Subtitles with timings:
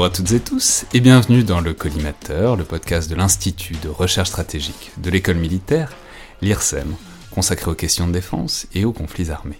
[0.00, 3.90] Bonjour à toutes et tous et bienvenue dans le Collimateur, le podcast de l'Institut de
[3.90, 5.92] recherche stratégique de l'école militaire,
[6.40, 6.94] l'IRSEM,
[7.30, 9.58] consacré aux questions de défense et aux conflits armés.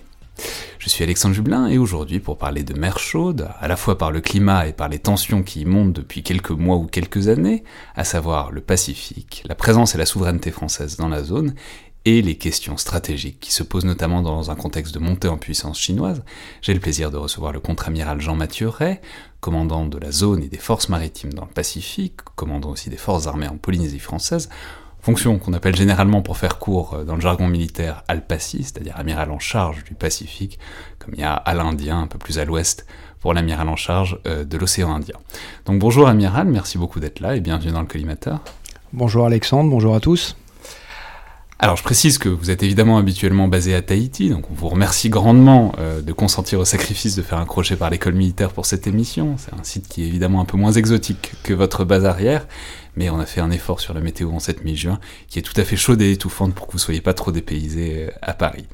[0.79, 4.13] Je suis Alexandre Jublin et aujourd'hui pour parler de mer chaude, à la fois par
[4.13, 7.63] le climat et par les tensions qui y montent depuis quelques mois ou quelques années,
[7.95, 11.55] à savoir le Pacifique, la présence et la souveraineté française dans la zone,
[12.05, 15.79] et les questions stratégiques qui se posent notamment dans un contexte de montée en puissance
[15.79, 16.23] chinoise,
[16.63, 19.01] j'ai le plaisir de recevoir le contre-amiral Jean-Mathieu Ray,
[19.41, 23.27] commandant de la zone et des forces maritimes dans le Pacifique, commandant aussi des forces
[23.27, 24.49] armées en Polynésie française,
[25.01, 29.31] fonction qu'on appelle généralement pour faire court euh, dans le jargon militaire Alpaci, c'est-à-dire amiral
[29.31, 30.59] en charge du Pacifique,
[30.99, 32.87] comme il y a à l'Indien un peu plus à l'ouest
[33.21, 35.17] pour l'amiral en charge euh, de l'océan Indien.
[35.67, 38.41] Donc bonjour amiral, merci beaucoup d'être là et bienvenue dans le collimateur.
[38.93, 40.37] Bonjour Alexandre, bonjour à tous.
[41.63, 45.11] Alors je précise que vous êtes évidemment habituellement basé à Tahiti, donc on vous remercie
[45.11, 48.87] grandement euh, de consentir au sacrifice de faire un crochet par l'école militaire pour cette
[48.87, 49.35] émission.
[49.37, 52.49] C'est un site qui est évidemment un peu moins exotique que votre base arrière,
[52.97, 55.53] mais on a fait un effort sur la météo en cette mi-juin qui est tout
[55.61, 58.65] à fait chaude et étouffante pour que vous soyez pas trop dépaysé euh, à Paris.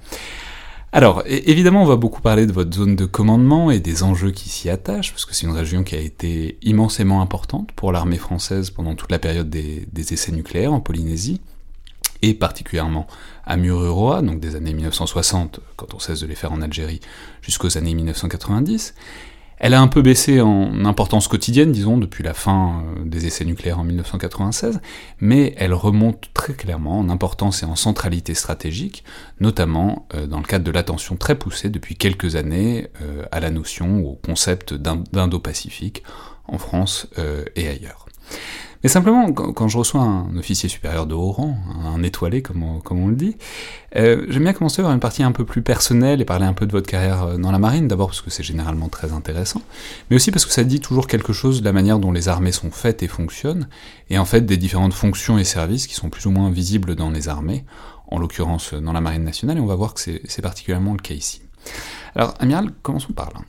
[0.92, 4.48] Alors, évidemment, on va beaucoup parler de votre zone de commandement et des enjeux qui
[4.48, 8.70] s'y attachent, parce que c'est une région qui a été immensément importante pour l'armée française
[8.70, 11.40] pendant toute la période des essais nucléaires en Polynésie
[12.22, 13.06] et particulièrement
[13.44, 17.00] à Mururoa, donc des années 1960, quand on cesse de les faire en Algérie,
[17.42, 18.94] jusqu'aux années 1990.
[19.58, 23.44] Elle a un peu baissé en importance quotidienne, disons, depuis la fin euh, des essais
[23.44, 24.80] nucléaires en 1996,
[25.20, 29.02] mais elle remonte très clairement en importance et en centralité stratégique,
[29.40, 33.50] notamment euh, dans le cadre de l'attention très poussée depuis quelques années euh, à la
[33.50, 36.02] notion ou au concept d'Indo-Pacifique
[36.48, 37.08] en France
[37.56, 38.06] et ailleurs.
[38.82, 43.08] Mais simplement, quand je reçois un officier supérieur de haut rang, un étoilé comme on,
[43.08, 43.36] le dit,
[43.96, 46.66] euh, j'aime bien commencer par une partie un peu plus personnelle et parler un peu
[46.66, 49.62] de votre carrière euh, dans la marine, d'abord parce que c'est généralement très intéressant,
[50.10, 52.52] mais aussi parce que ça dit toujours quelque chose de la manière dont les armées
[52.52, 53.68] sont faites et fonctionnent,
[54.10, 57.10] et en fait des différentes fonctions et services qui sont plus ou moins visibles dans
[57.10, 57.64] les armées,
[58.08, 61.14] en l'occurrence dans la marine nationale, et on va voir que c'est particulièrement le cas
[61.14, 61.42] ici.
[62.14, 63.40] Alors, amiral, commençons par là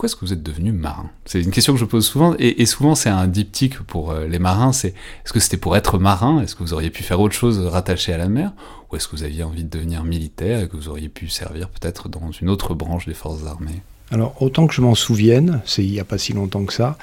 [0.00, 1.10] pourquoi est-ce que vous êtes devenu marin?
[1.26, 4.38] C'est une question que je pose souvent, et, souvent c'est un diptyque pour euh, les
[4.38, 6.40] marins, est-ce que c'était pour être marin?
[6.40, 8.54] Est-ce que vous auriez pu faire autre chose rattaché à la mer?
[8.90, 11.68] Ou est-ce que vous aviez envie de devenir militaire et que vous auriez pu servir
[11.68, 13.82] peut-être dans une autre branche des forces armées?
[14.10, 16.96] Alors autant que je m'en souvienne, c'est il n'y a pas si longtemps que ça,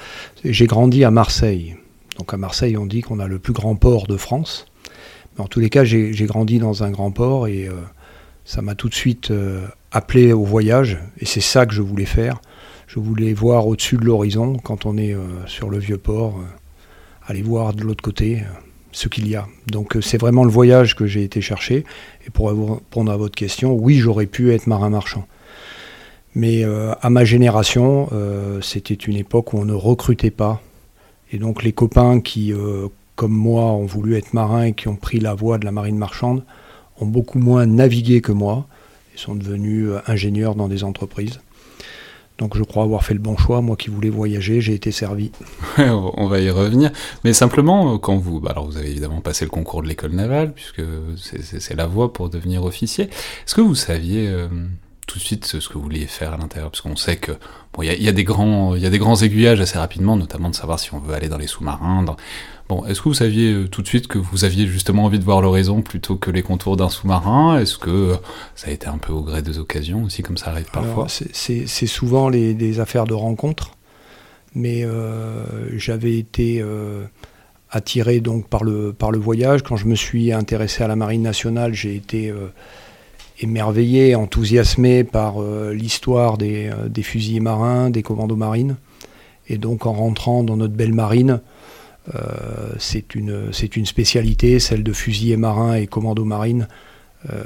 [0.44, 1.76] j'ai grandi à Marseille.
[2.18, 4.66] Donc à Marseille on dit qu'on a le plus grand port de France.
[5.36, 7.74] Mais en tous les cas j'ai grandi dans un grand port et euh,
[8.44, 12.04] ça m'a tout de suite euh, appelé au voyage, et c'est ça que je voulais
[12.04, 12.40] faire
[12.88, 16.44] je voulais voir au-dessus de l'horizon, quand on est euh, sur le vieux port, euh,
[17.26, 18.44] aller voir de l'autre côté euh,
[18.92, 19.46] ce qu'il y a.
[19.66, 21.84] Donc c'est vraiment le voyage que j'ai été chercher.
[22.26, 25.26] Et pour répondre à votre question, oui, j'aurais pu être marin marchand.
[26.34, 28.08] Mais à ma génération,
[28.62, 30.62] c'était une époque où on ne recrutait pas.
[31.32, 32.52] Et donc les copains qui,
[33.16, 35.98] comme moi, ont voulu être marins et qui ont pris la voie de la marine
[35.98, 36.44] marchande,
[37.00, 38.68] ont beaucoup moins navigué que moi
[39.14, 41.40] et sont devenus ingénieurs dans des entreprises.
[42.38, 43.60] Donc je crois avoir fait le bon choix.
[43.60, 45.32] Moi qui voulais voyager, j'ai été servi.
[45.78, 46.90] on va y revenir.
[47.24, 50.52] Mais simplement, quand vous, bah, alors vous avez évidemment passé le concours de l'école navale,
[50.52, 50.82] puisque
[51.16, 53.04] c'est la voie pour devenir officier.
[53.06, 54.48] Est-ce que vous saviez euh,
[55.08, 56.70] tout de suite ce que vous vouliez faire à l'intérieur?
[56.70, 57.32] Parce qu'on sait que
[57.72, 60.48] bon, il y, a, des grands, il y a des grands aiguillages assez rapidement, notamment
[60.48, 62.04] de savoir si on veut aller dans les sous-marins.
[62.86, 65.40] Est-ce que vous saviez euh, tout de suite que vous aviez justement envie de voir
[65.40, 67.58] l'horizon plutôt que les contours d'un sous-marin?
[67.58, 68.16] Est-ce que euh,
[68.54, 71.06] ça a été un peu au gré des occasions aussi, comme ça arrive parfois?
[71.08, 73.72] C'est souvent des affaires de rencontres,
[74.54, 75.44] mais euh,
[75.78, 76.62] j'avais été
[77.70, 79.62] attiré donc par le, voyage.
[79.62, 82.32] Quand je me suis intéressé à la marine nationale, j'ai été
[83.40, 85.40] émerveillé, enthousiasmé par
[85.72, 86.70] l'histoire des,
[87.02, 88.76] fusiliers marins, des commandos marines.
[89.48, 91.40] Et donc en rentrant dans notre belle marine,
[92.78, 96.68] c'est une, une spécialité, celle de fusiliers marins et commandos marines,
[97.30, 97.42] euh,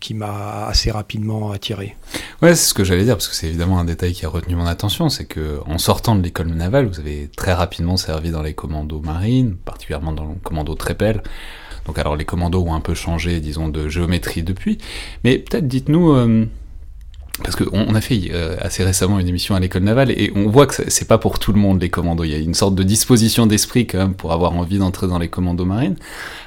[0.00, 1.96] qui m'a assez rapidement attiré.
[2.42, 4.54] Ouais, c'est ce que j'allais dire, parce que c'est évidemment un détail qui a retenu
[4.54, 8.42] mon attention, c'est que en sortant de l'école navale, vous avez très rapidement servi dans
[8.42, 11.22] les commandos marines, particulièrement dans le commando Trépel.
[11.86, 14.76] Donc alors les commandos ont un peu changé, disons, de géométrie depuis,
[15.24, 16.12] mais peut-être dites-nous...
[16.12, 16.46] Euh,
[17.42, 20.48] parce qu'on on a fait euh, assez récemment une émission à l'école navale et on
[20.48, 22.24] voit que c'est pas pour tout le monde les commandos.
[22.24, 25.18] Il y a une sorte de disposition d'esprit quand même pour avoir envie d'entrer dans
[25.18, 25.96] les commandos marines.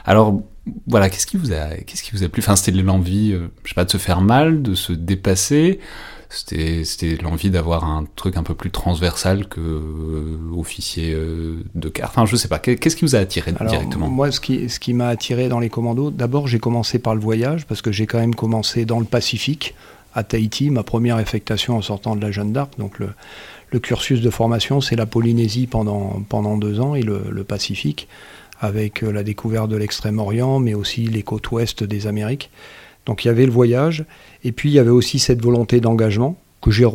[0.05, 0.41] Alors
[0.87, 2.41] voilà, qu'est-ce qui vous a, qu'est-ce qui vous a plu?
[2.41, 5.79] Enfin, c'était l'envie, euh, je sais pas, de se faire mal, de se dépasser?
[6.29, 11.87] C'était, c'était l'envie d'avoir un truc un peu plus transversal que euh, officier euh, de
[11.87, 12.11] carte?
[12.11, 12.59] Enfin, je sais pas.
[12.59, 14.09] Qu'est-ce qui vous a attiré directement?
[14.09, 17.21] Moi, ce qui, ce qui m'a attiré dans les commandos, d'abord, j'ai commencé par le
[17.21, 19.73] voyage parce que j'ai quand même commencé dans le Pacifique,
[20.17, 22.71] à Tahiti, ma première affectation en sortant de la Jeanne d'Arc.
[22.79, 28.07] Donc le, cursus de formation, c'est la Polynésie pendant pendant deux ans et le, Pacifique
[28.59, 32.49] avec euh, la découverte de l'Extrême-Orient, mais aussi les côtes ouest des Amériques.
[33.05, 34.05] Donc il y avait le voyage,
[34.43, 36.87] et puis il y avait aussi cette volonté d'engagement que j'ai,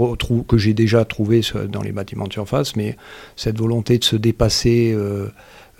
[0.48, 2.96] que j'ai déjà trouvé dans les bâtiments de surface, mais
[3.36, 5.28] cette volonté de se dépasser euh,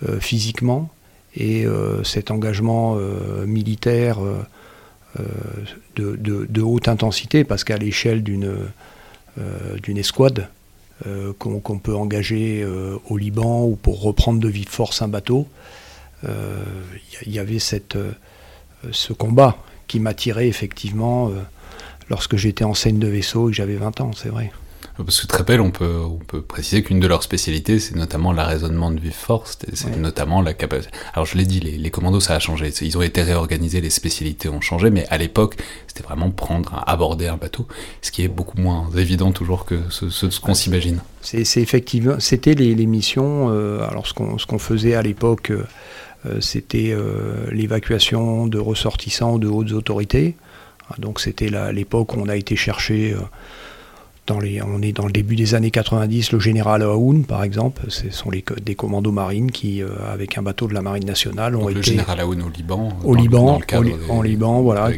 [0.07, 0.89] euh, physiquement
[1.35, 1.65] et
[2.03, 2.95] cet engagement
[3.47, 4.19] militaire
[5.95, 8.55] de, haute intensité, parce qu'à l'échelle d'une,
[9.83, 10.47] d'une escouade,
[11.39, 12.65] qu'on, qu'on peut engager
[13.09, 15.47] au Liban ou pour reprendre de vive force un bateau,
[16.23, 16.63] il euh,
[17.25, 17.57] y, avait
[17.95, 18.11] euh,
[18.91, 19.57] ce combat
[19.87, 21.33] qui m'attirait effectivement euh,
[22.09, 24.51] lorsque j'étais en scène de vaisseau et j'avais 20 ans, c'est vrai.
[24.97, 28.91] Parce que très on peut, on peut préciser qu'une de leurs spécialités, c'est notamment l'arraisonnement
[28.91, 30.93] de vive force, c'est notamment la capacité...
[31.13, 34.49] Alors je l'ai dit, les, commandos, ça a changé, ils ont été réorganisés, les spécialités
[34.49, 35.55] ont changé, mais à l'époque,
[35.87, 37.67] c'était vraiment prendre, aborder un bateau,
[38.01, 40.99] ce qui est beaucoup moins évident toujours que ce, ce, qu'on s'imagine.
[41.21, 43.49] C'est effectivement, c'était les, missions,
[43.81, 45.51] alors ce qu'on faisait à l'époque...
[46.25, 50.35] Euh, c'était euh, l'évacuation de ressortissants de hautes autorités.
[50.97, 53.19] Donc c'était l'époque où on a été chercher euh,
[54.27, 57.83] dans les, on est dans le début des années 90, le général Aoun, par exemple,
[57.89, 59.81] ce sont les, des commandos marines qui,
[60.11, 61.77] avec un bateau de la marine nationale, ont été...
[61.77, 63.59] Le général Aoun au Liban Au Liban,
[64.09, 64.89] en Liban, voilà.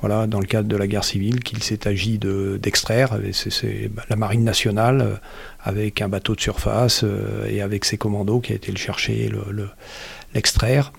[0.00, 3.18] Voilà, dans le cadre de la guerre civile, qu'il s'est agi d'extraire.
[3.32, 5.20] c'est la marine nationale,
[5.62, 7.04] avec un bateau de surface
[7.46, 9.68] et avec ses commandos qui a été le chercher, le
[10.34, 10.92] l'extraire.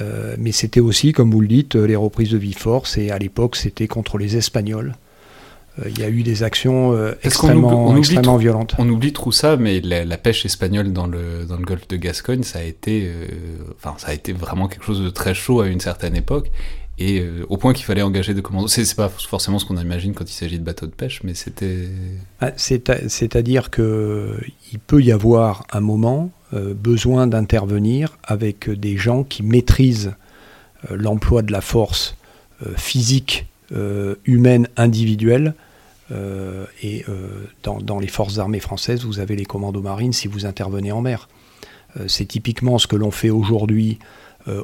[0.00, 3.18] Euh, mais c'était aussi, comme vous le dites, les reprises de vie force, et à
[3.18, 4.94] l'époque, c'était contre les Espagnols.
[5.78, 8.74] Euh, il y a eu des actions euh, extrêmement, violentes.
[8.78, 12.42] On oublie trop ça, mais la, pêche espagnole dans le, dans le golfe de Gascogne,
[12.42, 13.10] ça a, été,
[13.76, 16.50] enfin, ça a été vraiment quelque chose de très chaud à une certaine époque
[16.98, 18.68] et au point qu'il fallait engager des commandos.
[18.68, 21.88] C'est pas forcément ce qu'on imagine quand il s'agit de bateaux de pêche, mais c'était.
[22.40, 29.42] Ah, c'est-à-dire qu'il peut y avoir un moment euh, besoin d'intervenir avec des gens qui
[29.42, 30.12] maîtrisent
[30.90, 32.14] euh, l'emploi de la force
[32.66, 33.46] euh, physique,
[34.24, 35.54] humaine, individuelle.
[36.82, 37.04] et
[37.62, 41.28] dans, les forces armées françaises, vous avez les commandos marines si vous intervenez en mer.
[42.06, 43.98] C'est typiquement ce que l'on fait aujourd'hui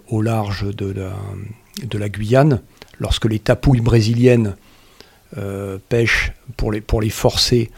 [0.08, 2.60] au large de la, Guyane,
[2.98, 4.56] lorsque les tapouilles brésiliennes
[5.88, 7.70] pêchent pour les, forcer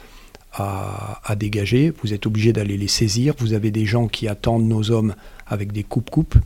[0.52, 4.90] à, dégager, vous êtes obligé d'aller les saisir, vous avez des gens qui attendent nos
[4.90, 5.14] hommes
[5.47, 6.40] avec des coupes-coupes, euh,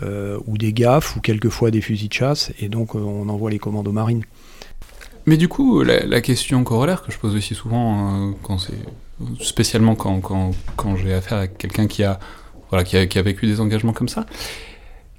[0.00, 3.58] ou des gaffes, ou quelquefois des fusils de chasse, et donc euh, on envoie les
[3.58, 4.24] commandos marines.
[5.26, 8.58] Mais du coup, la, question corollaire que je pose aussi souvent, euh, quand
[9.40, 12.18] spécialement quand, quand, quand j'ai affaire à quelqu'un qui a,
[12.70, 14.26] voilà, qui a, vécu des engagements comme ça,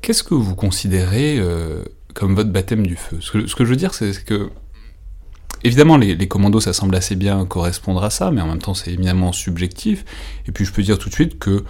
[0.01, 1.39] qu'est-ce que vous considérez
[2.13, 3.17] comme votre baptême du feu?
[3.21, 4.49] Ce que, ce que je veux dire, c'est que
[5.65, 8.91] Évidemment, les, commandos, ça semble assez bien correspondre à ça, mais en même temps, c'est
[8.91, 10.03] éminemment subjectif.
[10.45, 11.63] Et puis, je peux dire tout de suite que,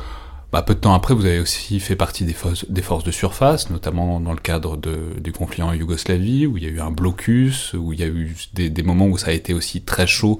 [0.53, 2.63] bah, peu de temps après, vous avez aussi fait partie des, forces,
[3.03, 6.79] de surface, notamment dans le cadre du conflit en Yougoslavie, où il y a eu
[6.79, 10.05] un blocus, où il y a eu des, moments où ça a été aussi très
[10.05, 10.39] chaud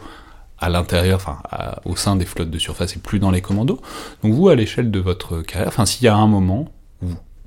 [0.60, 1.40] à l'intérieur, enfin,
[1.86, 3.82] au sein des flottes de surface et plus dans les commandos.
[4.22, 6.72] Donc, vous, à l'échelle de votre carrière, enfin, s'il y a un moment,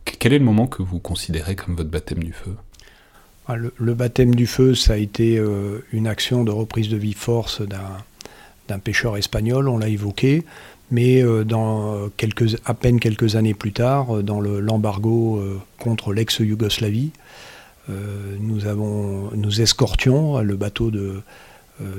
[0.05, 2.57] quel est le moment que vous considérez comme votre baptême du feu?
[3.47, 7.13] Ah, le, baptême du feu, ça a été euh, une action de reprise de vie
[7.13, 10.43] force d'un pêcheur espagnol, on l'a évoqué,
[10.91, 17.11] mais euh, dans quelques, à peine quelques années plus tard, dans l'embargo euh, contre l'ex-Yougoslavie,
[18.41, 18.63] nous,
[19.37, 21.23] nous escortions, le bateau de,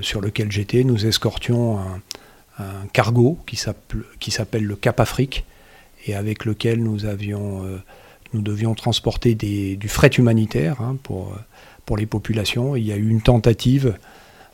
[0.01, 2.01] sur lequel j'étais, nous escortions un,
[2.59, 5.45] un cargo qui s'appelle le Cap Afrique,
[6.05, 7.63] et avec lequel nous, avions,
[8.33, 11.33] nous devions transporter du fret humanitaire hein, pour,
[11.85, 12.75] pour les populations.
[12.75, 13.97] Il y a eu une tentative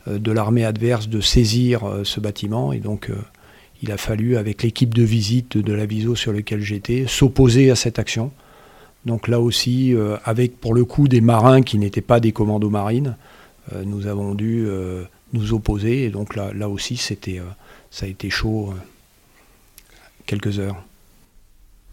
[0.06, 3.10] de l'armée adverse de saisir ce bâtiment et donc
[3.82, 7.76] il a fallu, avec l'équipe de visite de la VISO sur laquelle j'étais, s'opposer à
[7.76, 8.30] cette action.
[9.04, 12.70] Donc là aussi, euh, avec pour le coup des marins qui n'étaient pas des commandos
[12.70, 13.16] marines,
[13.72, 16.04] euh, nous avons dû euh, nous opposer.
[16.04, 17.40] Et donc là, là aussi, c'était,
[17.90, 18.72] ça a été chaud
[20.26, 20.82] quelques heures.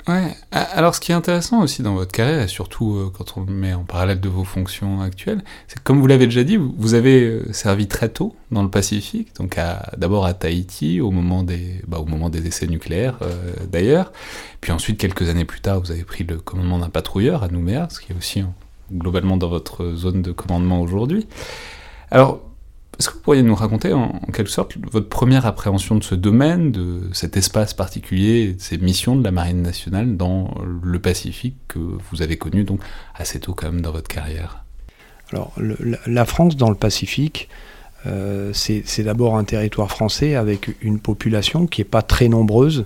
[0.08, 0.36] Ouais.
[0.51, 3.53] Alors, ce qui est intéressant aussi dans votre carrière, et surtout euh, quand on le
[3.53, 6.93] met en parallèle de vos fonctions actuelles, c'est que, comme vous l'avez déjà dit, vous,
[6.96, 9.58] avez euh, servi très tôt dans le Pacifique, donc
[9.98, 14.12] d'abord à Tahiti, au moment des, bah, au moment des essais nucléaires euh, d'ailleurs,
[14.60, 17.88] puis ensuite, quelques années plus tard, vous avez pris le commandement d'un patrouilleur à Nouméa,
[17.91, 18.43] ce qui est aussi
[18.91, 21.27] globalement dans votre zone de commandement aujourd'hui.
[22.10, 22.41] Alors,
[23.00, 26.72] est-ce que vous pourriez nous raconter en, quelque sorte votre première appréhension de ce domaine,
[26.72, 31.80] de cet espace particulier, de ces missions de la Marine nationale dans le Pacifique que
[31.80, 32.82] vous avez connu donc
[33.16, 34.64] assez tôt quand même dans votre carrière?
[35.32, 35.54] Alors
[36.06, 37.48] la France dans le Pacifique,
[38.06, 42.86] euh, c'est d'abord un territoire français avec une population qui n'est pas très nombreuse.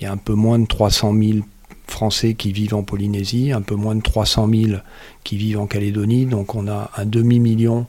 [0.00, 1.38] Il y a un peu moins de 300 000
[1.86, 4.80] Français qui vivent en Polynésie, un peu moins de 300 000
[5.22, 7.86] qui vivent en Calédonie, donc on a un demi-million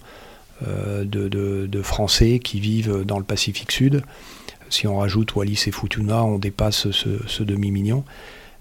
[0.65, 4.01] euh, de, Français qui vivent dans le Pacifique Sud.
[4.69, 8.03] Si on rajoute Wallis et Futuna, on dépasse ce, demi-million.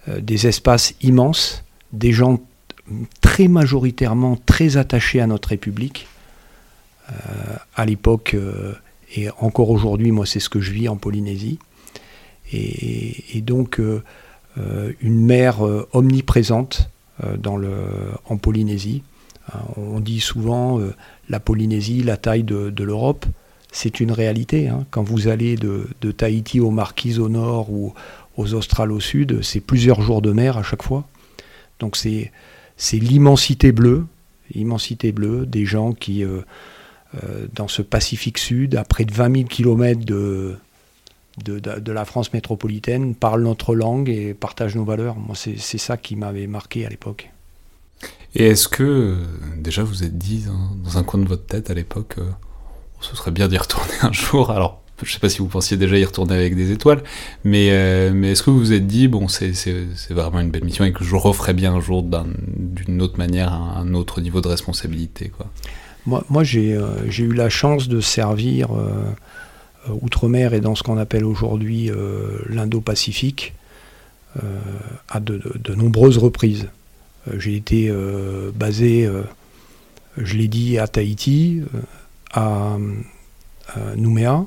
[0.08, 2.40] Euh, des espaces immenses, des gens
[3.22, 6.06] très majoritairement très attachés à notre République.
[7.10, 7.14] Euh,
[7.74, 8.36] à l'époque,
[9.16, 11.58] et encore aujourd'hui, moi c'est ce que je vis en Polynésie.
[12.52, 13.80] Et, donc
[14.56, 15.62] une mer
[15.92, 16.90] omniprésente
[17.22, 19.02] en Polynésie.
[19.76, 20.80] On dit souvent
[21.28, 23.26] la Polynésie, la taille de, l'Europe,
[23.72, 24.68] c'est une réalité.
[24.68, 24.86] Hein.
[24.90, 27.94] Quand vous allez de, Tahiti aux Marquises au nord ou
[28.36, 31.04] aux Australes au sud, c'est plusieurs jours de mer à chaque fois.
[31.78, 32.32] Donc c'est
[32.92, 34.06] l'immensité bleue,
[35.12, 36.40] bleue des gens qui, euh,
[37.22, 40.56] euh, dans ce Pacifique Sud, à près de 20 000 km de,
[41.92, 45.16] la France métropolitaine, parlent notre langue et partagent nos valeurs.
[45.34, 47.30] C'est ça qui m'avait marqué à l'époque.
[48.38, 49.16] Et est-ce que,
[49.56, 50.44] déjà, vous êtes dit
[50.84, 52.28] dans, un coin de votre tête à l'époque, euh,
[53.00, 55.78] ce serait bien d'y retourner un jour Alors, je ne sais pas si vous pensiez
[55.78, 57.02] déjà y retourner avec des étoiles,
[57.44, 59.54] mais, euh, est-ce que vous vous êtes dit, bon, c'est
[60.10, 63.94] vraiment une belle mission et que je referais bien un jour d'une autre manière, un,
[63.94, 65.32] autre niveau de responsabilité.
[66.04, 68.68] Moi, euh, j'ai eu la chance de servir
[70.02, 71.90] outre-mer et dans ce qu'on appelle aujourd'hui
[72.50, 73.54] l'Indo-Pacifique
[75.08, 76.68] à de, nombreuses reprises.
[77.28, 79.22] Euh, j'ai été euh, basé, euh,
[80.16, 81.62] je l'ai dit, à Tahiti,
[82.32, 82.76] à,
[83.96, 84.46] Nouméa,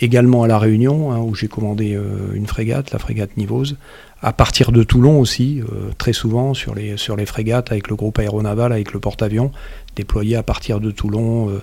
[0.00, 1.98] également à La Réunion, hein, où j'ai commandé
[2.34, 3.76] une frégate, la frégate Nivose,
[4.22, 5.60] à partir de Toulon aussi,
[5.98, 9.52] très souvent sur les, sur les frégates avec le groupe aéronaval, avec le porte-avions,
[9.96, 11.60] déployé à partir de Toulon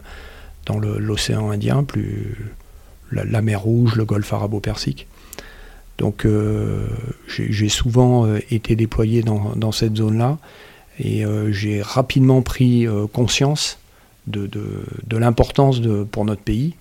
[0.67, 2.53] dans l'océan Indien, plus
[3.11, 5.07] la, mer Rouge, le golfe arabo-persique.
[6.01, 6.87] Donc euh,
[7.27, 10.39] j'ai souvent euh, été déployé dans, cette zone-là
[10.99, 13.77] et euh, j'ai rapidement pris conscience
[14.25, 14.49] de,
[15.11, 15.79] l'importance
[16.11, 16.73] pour notre pays,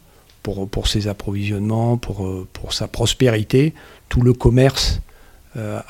[0.42, 3.74] pour, ses approvisionnements, pour, sa prospérité,
[4.08, 5.02] tout le commerce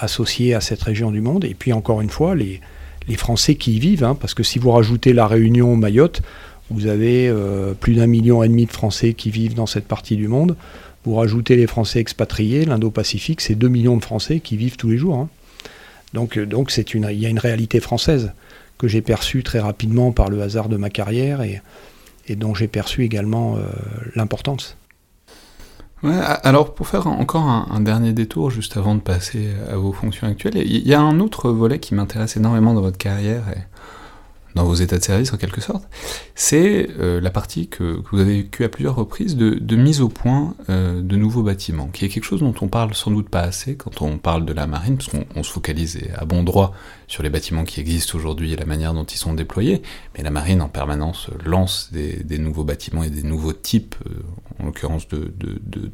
[0.01, 1.45] associé à cette région du monde.
[1.45, 2.61] Et puis encore une fois, les,
[3.07, 6.23] les Français qui y vivent, hein, parce que si vous rajoutez la Réunion, Mayotte,
[6.71, 7.33] vous avez
[7.79, 10.57] plus d'un million et demi de Français qui vivent dans cette partie du monde.
[11.05, 14.99] Vous rajoutez les Français expatriés, l'Indo-Pacifique, c'est 2 millions de Français qui vivent tous les
[14.99, 15.17] jours.
[15.17, 15.29] Hein.
[16.13, 18.33] Donc, euh, donc il y a une réalité française
[18.79, 21.63] que j'ai perçue très rapidement par le hasard de ma carrière et,
[22.37, 23.63] dont j'ai perçu également euh,
[24.15, 24.77] l'importance.
[26.03, 30.59] alors pour faire encore un, dernier détour juste avant de passer à vos fonctions actuelles,
[30.59, 33.43] il y a un autre volet qui m'intéresse énormément dans votre carrière
[34.55, 35.85] dans vos états de service en quelque sorte,
[36.35, 40.55] c'est euh, la partie que, vous avez vécue à plusieurs reprises de, mise au point
[40.69, 43.77] euh, de nouveaux bâtiments, qui est quelque chose dont on parle sans doute pas assez
[43.77, 46.73] quand on parle de la marine, parce qu'on se focalise à bon droit
[47.07, 49.83] sur les bâtiments qui existent aujourd'hui et la manière dont ils sont déployés,
[50.17, 54.23] mais la marine en permanence lance des, nouveaux bâtiments et des nouveaux types, euh,
[54.61, 55.91] en l'occurrence de, de,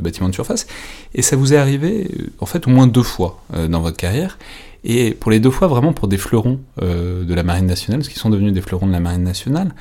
[0.00, 0.66] bâtiments de surface,
[1.14, 4.38] et ça vous est arrivé en fait au moins deux fois dans votre carrière,
[4.84, 8.08] et pour les deux fois vraiment pour des fleurons euh, de la Marine nationale, ce
[8.08, 9.74] qui sont devenus des fleurons de la Marine nationale.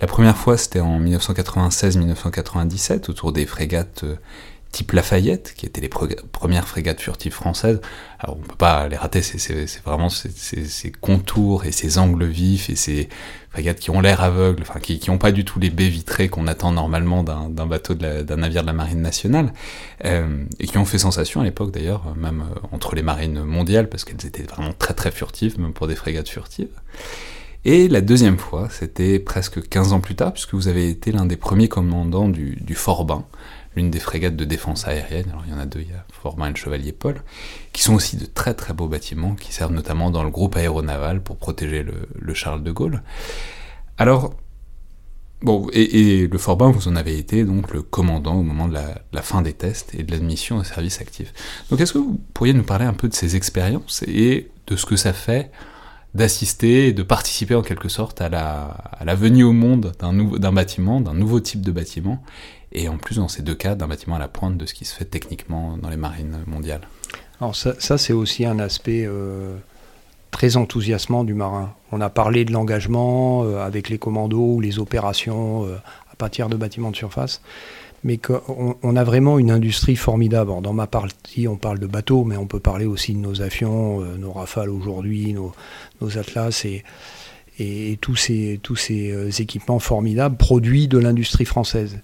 [0.00, 4.16] La première fois c'était en 1996-1997 autour des frégates euh,
[4.72, 7.80] type Lafayette, qui étaient les premières frégates furtives françaises.
[8.18, 12.76] Alors on peut pas les rater, c'est vraiment ces contours et ces angles vifs et
[12.76, 13.08] ces
[13.50, 16.46] frégates qui ont l'air aveugles, enfin qui n'ont pas du tout les baies vitrées qu'on
[16.46, 19.52] attend normalement d'un bateau d'un navire de la marine nationale,
[20.04, 23.88] euh, et qui ont fait sensation à l'époque d'ailleurs, même euh, entre les marines mondiales,
[23.88, 26.68] parce qu'elles étaient vraiment très très furtives, même pour des frégates furtives.
[27.64, 31.26] Et la deuxième fois, c'était presque 15 ans plus tard, puisque vous avez été l'un
[31.26, 33.24] des premiers commandants du, du Forbin,
[33.76, 36.04] l'une des frégates de défense aérienne, alors il y en a deux, il y a
[36.10, 37.22] Forbin et le Chevalier Paul,
[37.72, 41.22] qui sont aussi de très très beaux bâtiments, qui servent notamment dans le groupe aéronaval
[41.22, 43.02] pour protéger le, Charles de Gaulle.
[43.98, 44.34] Alors,
[45.42, 48.74] bon, et, le Forbin, vous en avez été donc le commandant au moment de
[49.12, 51.32] la, fin des tests et de l'admission au service actif.
[51.70, 54.86] Donc est-ce que vous pourriez nous parler un peu de ces expériences et de ce
[54.86, 55.50] que ça fait
[56.14, 58.64] d'assister de participer en quelque sorte à la,
[58.98, 62.22] à la venue au monde d'un bâtiment, d'un nouveau type de bâtiment,
[62.76, 64.84] et en plus dans ces deux cas d'un bâtiment à la pointe de ce qui
[64.84, 66.82] se fait techniquement dans les marines mondiales.
[67.40, 69.56] Alors ça, c'est aussi un aspect euh,
[70.30, 71.74] très enthousiasmant du marin.
[71.90, 75.76] On a parlé de l'engagement euh, avec les commandos ou les opérations euh,
[76.12, 77.40] à partir de bâtiments de surface,
[78.04, 80.52] mais on a vraiment une industrie formidable.
[80.62, 84.00] dans ma partie, on parle de bateaux, mais on peut parler aussi de nos avions,
[84.00, 85.52] nos Rafales aujourd'hui, nos,
[86.16, 86.64] Atlas
[87.58, 88.60] et, tous ces
[89.40, 91.98] équipements formidables produits de l'industrie française.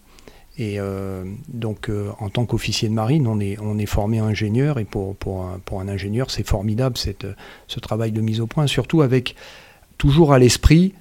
[0.63, 5.17] Et euh, donc, euh, en tant qu'officier de marine, on est, formé ingénieur, et pour,
[5.17, 9.35] pour, un, ingénieur, c'est formidable ce travail de mise au point, surtout avec
[9.99, 10.95] toujours à l'esprit,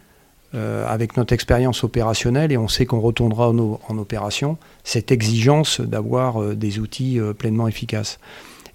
[0.55, 5.79] euh, avec notre expérience opérationnelle, et on sait qu'on retournera en, en, opération, cette exigence
[5.79, 8.19] d'avoir des outils pleinement efficaces.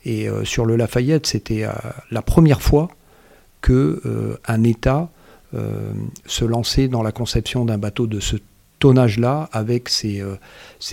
[0.04, 1.64] Et sur le Lafayette, c'était
[2.12, 2.90] la première fois
[3.60, 5.08] que un État
[5.52, 8.36] se lançait dans la conception d'un bateau de ce
[8.86, 10.36] tonnage-là, avec ces, euh,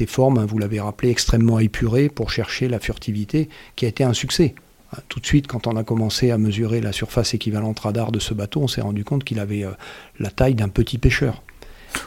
[0.07, 4.13] formes, hein, vous l'avez rappelé, extrêmement épurées pour chercher la furtivité, qui a été un
[4.13, 4.55] succès.
[4.91, 8.17] Hein, tout de suite, quand on a commencé à mesurer la surface équivalente radar de
[8.17, 9.73] ce bateau, on s'est rendu compte qu'il avait euh,
[10.17, 11.43] la taille d'un petit pêcheur.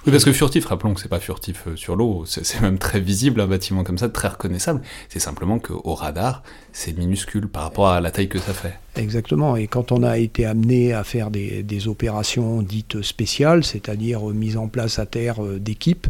[0.06, 3.00] Oui, parce que furtif, rappelons que c'est pas furtif euh, sur l'eau, c'est même très
[3.00, 4.80] visible un bâtiment comme ça, très reconnaissable.
[5.08, 8.74] C'est simplement qu'au radar, c'est minuscule par rapport à la taille que ça fait.
[8.96, 14.32] Exactement, et quand on a été amené à faire des, opérations dites spéciales, c'est-à-dire euh,
[14.32, 16.06] mise en place à terre euh, d'équipes,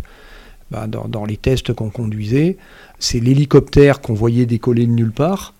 [0.70, 2.56] bah, dans, les tests qu'on conduisait,
[2.98, 5.54] c'est l'hélicoptère qu'on voyait décoller de nulle part,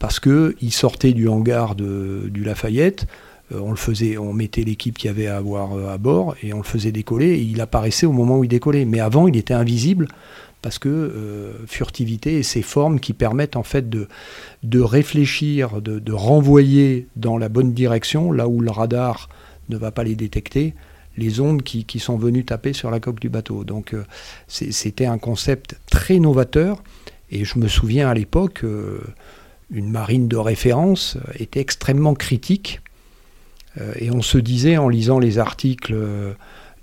[0.00, 5.08] parce qu'il sortait du hangar du Lafayette, euh, on le faisait, on mettait l'équipe qu'il
[5.08, 7.30] y avait à avoir euh, à bord et on le faisait décoller.
[7.30, 8.84] Et il apparaissait au moment où il décollait.
[8.84, 10.08] Mais avant, il était invisible
[10.60, 14.08] parce que euh, furtivité et ces formes qui permettent en fait de,
[14.80, 19.28] réfléchir, de, renvoyer dans la bonne direction, là où le radar
[19.68, 20.74] ne va pas les détecter,
[21.16, 23.64] les ondes qui, sont venues taper sur la coque du bateau.
[23.64, 23.94] Donc
[24.46, 26.82] c'était un concept très novateur.
[27.30, 28.64] Et je me souviens à l'époque,
[29.70, 32.87] une marine de référence était extrêmement critique euh,
[33.98, 36.32] et on se disait en lisant les articles euh,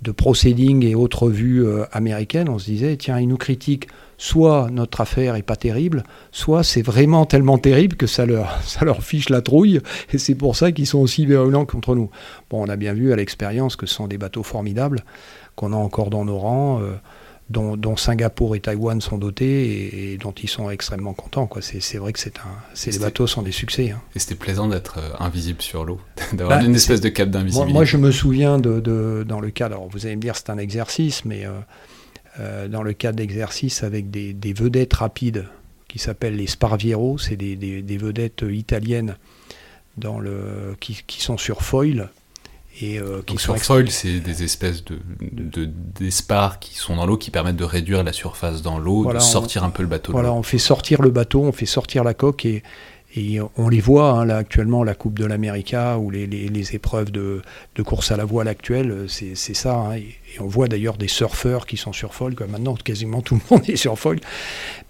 [0.02, 4.68] de Proceeding et autres revues euh, américaines, on se disait, tiens, ils nous critiquent, soit
[4.70, 9.02] notre affaire est pas terrible, soit c'est vraiment tellement terrible que ça leur, ça leur
[9.02, 9.80] fiche la trouille,
[10.12, 12.10] et c'est pour ça qu'ils sont aussi virulents contre nous.
[12.50, 15.04] Bon, on a bien vu à l'expérience que ce sont des bateaux formidables,
[15.54, 16.80] qu'on a encore dans nos rangs
[17.48, 21.48] dont, Singapour et Taïwan sont dotés et, dont ils sont extrêmement contents.
[21.60, 23.90] C'est, vrai que c'est un, les bateaux sont des succès.
[23.90, 24.02] Hein.
[24.14, 26.00] Et c'était plaisant d'être euh, invisible sur l'eau,
[26.32, 27.72] d'avoir bah, une espèce de cap d'invisibilité.
[27.72, 30.58] Moi, je me souviens de, dans le cadre, alors vous allez me dire c'est un
[30.58, 31.52] exercice, mais euh,
[32.40, 35.46] euh, dans le cadre d'exercice avec des, vedettes rapides
[35.88, 37.56] qui s'appellent les Sparviero, c'est des,
[37.96, 39.16] vedettes italiennes
[39.96, 42.10] dans le, qui, qui sont sur foil
[42.80, 44.98] et euh, qui sur foil, c'est des espèces de,
[45.98, 49.64] d'espars qui sont dans l'eau qui permettent de réduire la surface dans l'eau, de sortir
[49.64, 50.12] un peu le bateau.
[50.12, 52.62] Voilà, on fait sortir le bateau, on fait sortir la coque et,
[53.16, 57.10] et on les voit hein, là actuellement, la Coupe de l'América ou les, les, épreuves
[57.10, 57.40] de,
[57.76, 59.74] de, course à la voile actuelles, c'est, ça.
[59.74, 63.36] Hein, et, on voit d'ailleurs des surfeurs qui sont sur foil, comme maintenant quasiment tout
[63.36, 64.20] le monde est sur foil.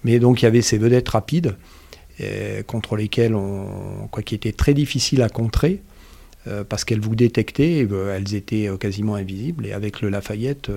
[0.03, 1.55] Mais donc il y avait ces vedettes rapides
[2.21, 5.83] euh, contre lesquelles on, quoi, qui étaient très difficiles à contrer.
[6.49, 9.67] Euh, parce qu'elles vous détectaient, euh, elles étaient euh, quasiment invisibles.
[9.67, 10.71] Et avec le Lafayette,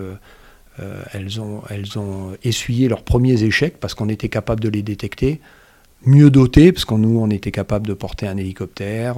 [1.11, 5.41] elles, ont, elles ont essuyé leurs premiers échecs parce qu'on était capable de les détecter,
[6.05, 9.17] mieux dotés, parce qu'on nous, on était capable de porter un hélicoptère.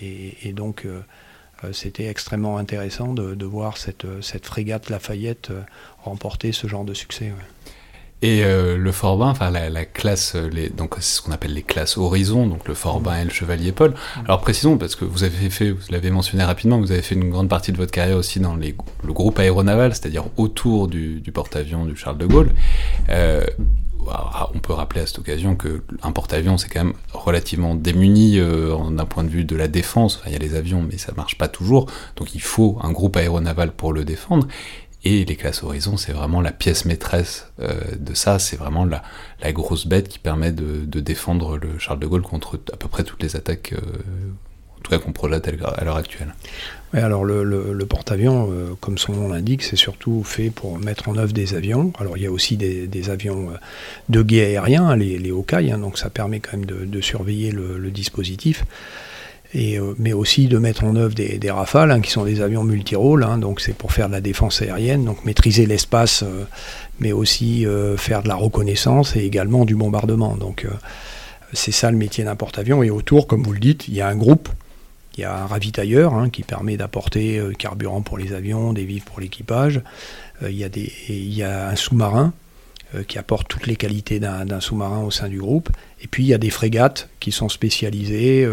[0.00, 0.86] Et, donc,
[1.72, 5.50] c'était extrêmement intéressant de, voir cette, cette frégate Lafayette
[5.98, 7.32] remporter ce genre de succès.
[8.22, 11.54] Et euh, le Forbin, enfin la, la classe, euh, les, donc c'est ce qu'on appelle
[11.54, 13.90] les classes Horizon, donc le Forbin et le Chevalier Paul.
[13.90, 14.20] Mm.
[14.26, 17.30] Alors précisons, parce que vous avez fait, vous l'avez mentionné rapidement, vous avez fait une
[17.30, 21.32] grande partie de votre carrière aussi dans les, le groupe aéronaval, c'est-à-dire autour du, du
[21.32, 22.50] porte-avions du Charles de Gaulle.
[23.08, 23.44] Euh,
[24.54, 29.04] on peut rappeler à cette occasion qu'un porte-avions, c'est quand même relativement démuni euh, d'un
[29.04, 30.20] point de vue de la défense.
[30.26, 31.86] il y a les avions, mais ça marche pas toujours.
[32.16, 34.46] Donc il faut un groupe aéronaval pour le défendre.
[35.04, 38.38] Et les classes Horizon, c'est vraiment la pièce maîtresse euh, de ça.
[38.38, 39.02] C'est vraiment la,
[39.52, 43.22] grosse bête qui permet de, défendre le Charles de Gaulle contre à peu près toutes
[43.22, 43.80] les attaques, euh,
[44.78, 46.34] en tout cas qu'on projette à l'heure actuelle
[46.92, 51.32] alors le, porte-avions, euh, comme son nom l'indique, c'est surtout fait pour mettre en œuvre
[51.32, 51.92] des avions.
[51.98, 53.50] Alors il y a aussi des, avions
[54.08, 57.90] de guet aérien, les, les Hawkeye, hein, donc ça permet quand même de, surveiller le,
[57.90, 58.64] dispositif.
[59.56, 63.26] Euh, mais aussi de mettre en œuvre des, rafales, hein, qui sont des avions multirôles,
[63.40, 66.24] donc c'est pour faire de la défense aérienne, donc maîtriser l'espace,
[67.00, 70.36] mais aussi faire de la reconnaissance et également du bombardement.
[70.36, 70.66] Donc
[71.52, 72.84] c'est ça le métier d'un porte-avions.
[72.84, 74.48] Et autour, comme vous le dites, il y a un groupe
[75.16, 78.84] il y a un ravitailleur hein, qui permet d'apporter euh, carburant pour les avions, des
[78.84, 79.82] vivres pour l'équipage.
[80.42, 80.68] Euh, il, y a
[81.08, 82.32] il y a un sous-marin
[82.94, 85.68] euh, qui apporte toutes les qualités d'un sous-marin au sein du groupe.
[86.00, 88.48] Et puis il y a des frégates qui sont spécialisées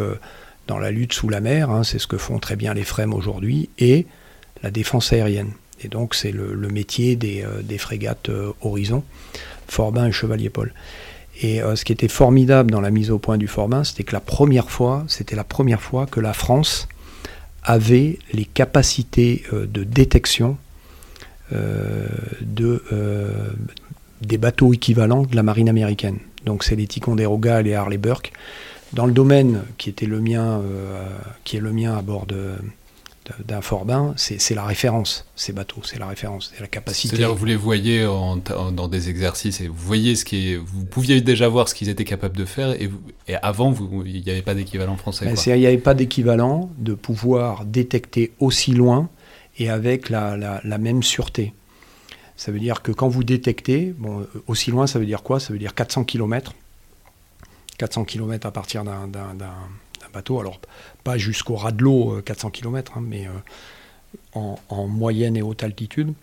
[0.67, 3.13] dans la lutte sous la mer, hein, c'est ce que font très bien les FREM
[3.13, 4.05] aujourd'hui, et
[4.63, 5.51] la défense aérienne.
[5.83, 9.03] Et donc c'est le, métier des, des frégates Horizon,
[9.67, 10.73] Forbin et Chevalier Paul.
[11.41, 14.13] Et euh, ce qui était formidable dans la mise au point du Forbin, c'était que
[14.13, 16.87] la première fois, c'était la première fois que la France
[17.63, 20.57] avait les capacités euh, de détection
[21.53, 22.07] euh,
[22.41, 22.83] de,
[24.21, 26.17] des bateaux équivalents de la marine américaine.
[26.45, 28.31] Donc c'est les Ticonderoga et les Harley Burke.
[28.93, 30.61] Dans le domaine qui était le mien,
[31.43, 32.55] qui est le mien à bord de,
[33.45, 37.15] d'un Forbin, c'est la référence, ces bateaux, c'est la référence, c'est la capacité.
[37.15, 41.19] C'est-à-dire vous les voyez dans des exercices et vous voyez ce qui est, vous pouviez
[41.21, 42.89] déjà voir ce qu'ils étaient capables de faire et,
[43.27, 43.73] et avant
[44.05, 45.25] il n'y avait pas d'équivalent français.
[45.25, 49.09] Ben, il n'y avait pas d'équivalent de pouvoir détecter aussi loin
[49.57, 51.53] et avec la, la, même sûreté.
[52.35, 55.39] Ça veut dire que quand vous détectez, bon, aussi loin, ça veut dire quoi?
[55.39, 56.53] Ça veut dire 400 km.
[57.77, 59.09] 400 km à partir d'un
[60.13, 60.39] bateau.
[60.39, 60.59] Alors,
[61.03, 66.13] pas jusqu'au ras de l'eau, 400 km, mais euh, en, moyenne et haute altitude.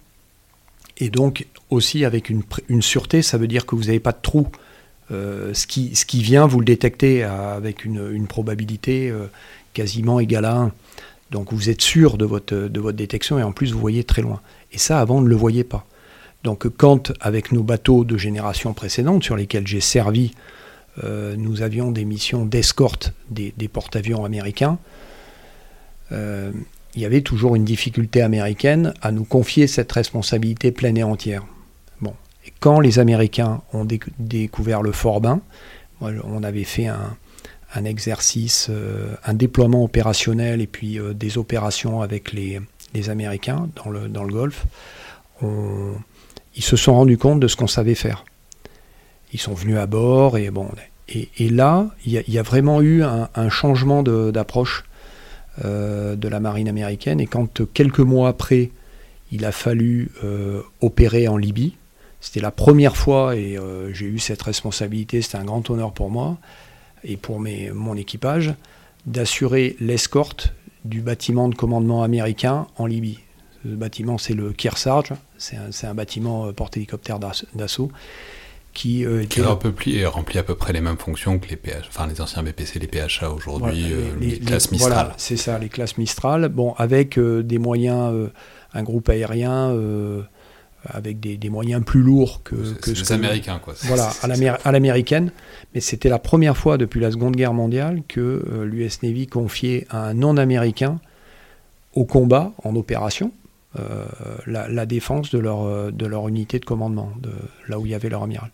[0.98, 4.48] Et donc, aussi avec une, sûreté, ça veut dire que vous n'avez pas de trou.
[5.10, 9.26] Euh, ce, qui, vient, vous le détectez avec une, probabilité euh,
[9.74, 10.72] quasiment égale à 1.
[11.30, 14.22] Donc vous êtes sûr de votre, de votre détection et en plus vous voyez très
[14.22, 14.40] loin.
[14.72, 15.84] Et ça, avant, on ne le voyait pas.
[16.44, 20.32] Donc quand, avec nos bateaux de génération précédente, sur lesquels j'ai servi
[21.02, 24.78] euh, nous avions des missions d'escorte des, porte-avions américains.
[26.12, 26.52] Euh,
[26.94, 31.44] il y avait toujours une difficulté américaine à nous confier cette responsabilité pleine et entière.
[32.60, 33.86] Quand les Américains ont
[34.18, 35.40] découvert le Forbin,
[36.00, 42.60] on avait fait un, exercice, euh, un déploiement opérationnel et puis des opérations avec les,
[43.08, 44.66] Américains dans le, dans le Golfe.
[45.42, 48.24] ils se sont rendus compte de ce qu'on savait faire.
[49.34, 50.68] Ils sont venus à bord et bon.
[51.08, 54.84] Et, là, il y, a vraiment eu un, changement d'approche
[55.64, 57.20] euh, de la marine américaine.
[57.20, 58.70] Et quand quelques mois après,
[59.32, 61.76] il a fallu euh, opérer en Libye,
[62.20, 65.20] c'était la première fois et euh, j'ai eu cette responsabilité.
[65.20, 66.38] C'était un grand honneur pour moi
[67.02, 68.54] et pour mes, mon équipage
[69.04, 73.18] d'assurer l'escorte du bâtiment de commandement américain en Libye.
[73.64, 77.90] Ce bâtiment, c'est le Kearsarge, c'est un, bâtiment porte-hélicoptère d'assaut
[78.74, 82.42] qui, euh, remplit, à peu près les mêmes fonctions que les PH, enfin les anciens
[82.42, 84.92] BPC, les PHA aujourd'hui, euh, les, classes Mistral.
[84.92, 86.48] Voilà, c'est ça, les classes Mistral.
[86.48, 88.12] Bon, avec euh, des moyens,
[88.74, 89.74] un groupe aérien
[90.86, 93.74] avec des, moyens plus lourds que, que les Américains, quoi.
[93.84, 94.10] Voilà,
[94.64, 95.30] à l'américaine.
[95.74, 100.12] Mais c'était la première fois depuis la Seconde Guerre mondiale que l'US Navy confiait un
[100.12, 100.98] non-américain
[101.94, 103.32] au combat en opération
[103.78, 104.04] euh,
[104.46, 107.30] la, défense de leur, euh, de leur unité de commandement, de
[107.68, 108.50] là où il y avait leur amiral.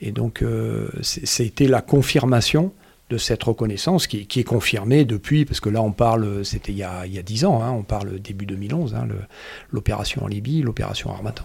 [0.00, 2.72] Et donc, euh, c'était la confirmation
[3.08, 6.82] de cette reconnaissance qui, est confirmée depuis, parce que là on parle, c'était il, y
[6.82, 9.06] a, 10 ans, hein, on parle début 2011, hein,
[9.70, 11.44] l'opération en Libye, l'opération Armatan.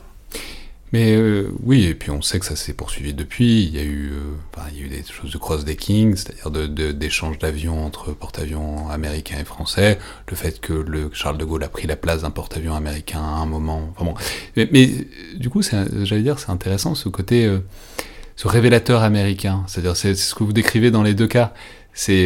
[0.94, 3.64] Mais euh, oui, et puis on sait que ça s'est poursuivi depuis.
[3.64, 6.50] Il y a eu, euh, il y a eu des choses de cross-decking, c'est-à-dire
[6.94, 10.00] d'échange de, d'avions entre porte-avions américains et français.
[10.30, 13.40] Le fait que le Charles de Gaulle a pris la place d'un porte-avions américain à
[13.40, 13.94] un moment.
[13.96, 14.14] Enfin bon.
[14.56, 14.90] Mais,
[15.36, 17.60] du coup, j'allais dire, c'est intéressant ce côté, euh,
[18.38, 19.66] ce révélateur américain.
[19.68, 21.54] C'est-à-dire, c'est ce que vous décrivez dans les deux cas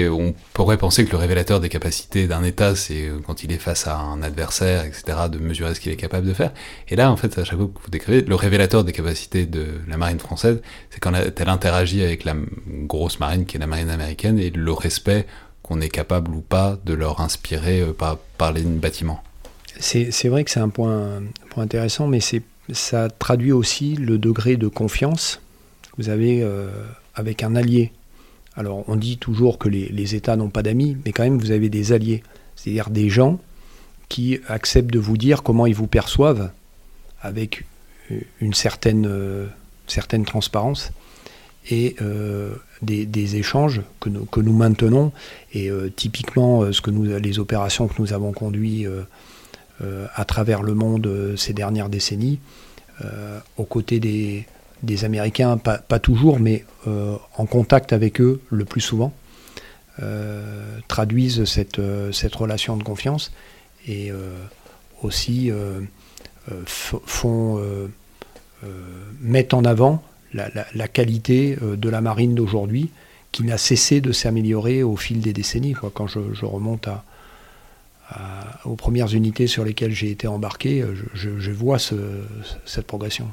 [0.09, 3.57] on pourrait penser que le révélateur des capacités d'un État, c'est euh, quand il est
[3.57, 6.51] face à un adversaire, etc., de mesurer ce qu'il est capable de faire.
[6.89, 9.65] Et là, en fait, à chaque fois que vous décrivez, le révélateur des capacités de
[9.87, 12.35] la marine française, c'est quand elle interagit avec la
[12.69, 15.25] grosse marine qui est la marine américaine et le respect
[15.63, 19.23] qu'on est capable ou pas de leur inspirer euh, par, les bâtiments.
[19.79, 21.21] C'est vrai que c'est un point,
[21.55, 22.19] intéressant, mais
[22.73, 25.39] ça traduit aussi le degré de confiance
[25.97, 26.45] vous avez
[27.15, 27.91] avec un allié.
[28.55, 31.69] Alors on dit toujours que les, États n'ont pas d'amis, mais quand même vous avez
[31.69, 32.23] des alliés,
[32.55, 33.39] c'est-à-dire des gens
[34.09, 36.51] qui acceptent de vous dire comment ils vous perçoivent
[37.21, 37.65] avec
[38.41, 39.09] une certaine,
[39.87, 40.91] certaine transparence
[41.69, 41.95] et
[42.81, 44.09] des, échanges que
[44.41, 45.13] nous, maintenons.
[45.53, 48.87] Et typiquement, les opérations que nous avons conduites
[49.79, 52.39] à travers le monde ces dernières décennies,
[53.55, 54.45] aux côtés des,
[54.83, 59.13] des Américains, pas, toujours, mais euh, en contact avec eux le plus souvent,
[60.01, 63.31] euh, traduisent cette, euh, cette, relation de confiance
[63.87, 64.11] et
[65.01, 65.51] aussi
[66.67, 67.89] font
[69.19, 72.91] mettent en avant la, qualité de la marine d'aujourd'hui
[73.31, 75.73] qui n'a cessé de s'améliorer au fil des décennies.
[75.95, 76.89] Quand je, remonte
[78.65, 83.31] aux premières unités sur lesquelles j'ai été embarqué, je, vois cette progression.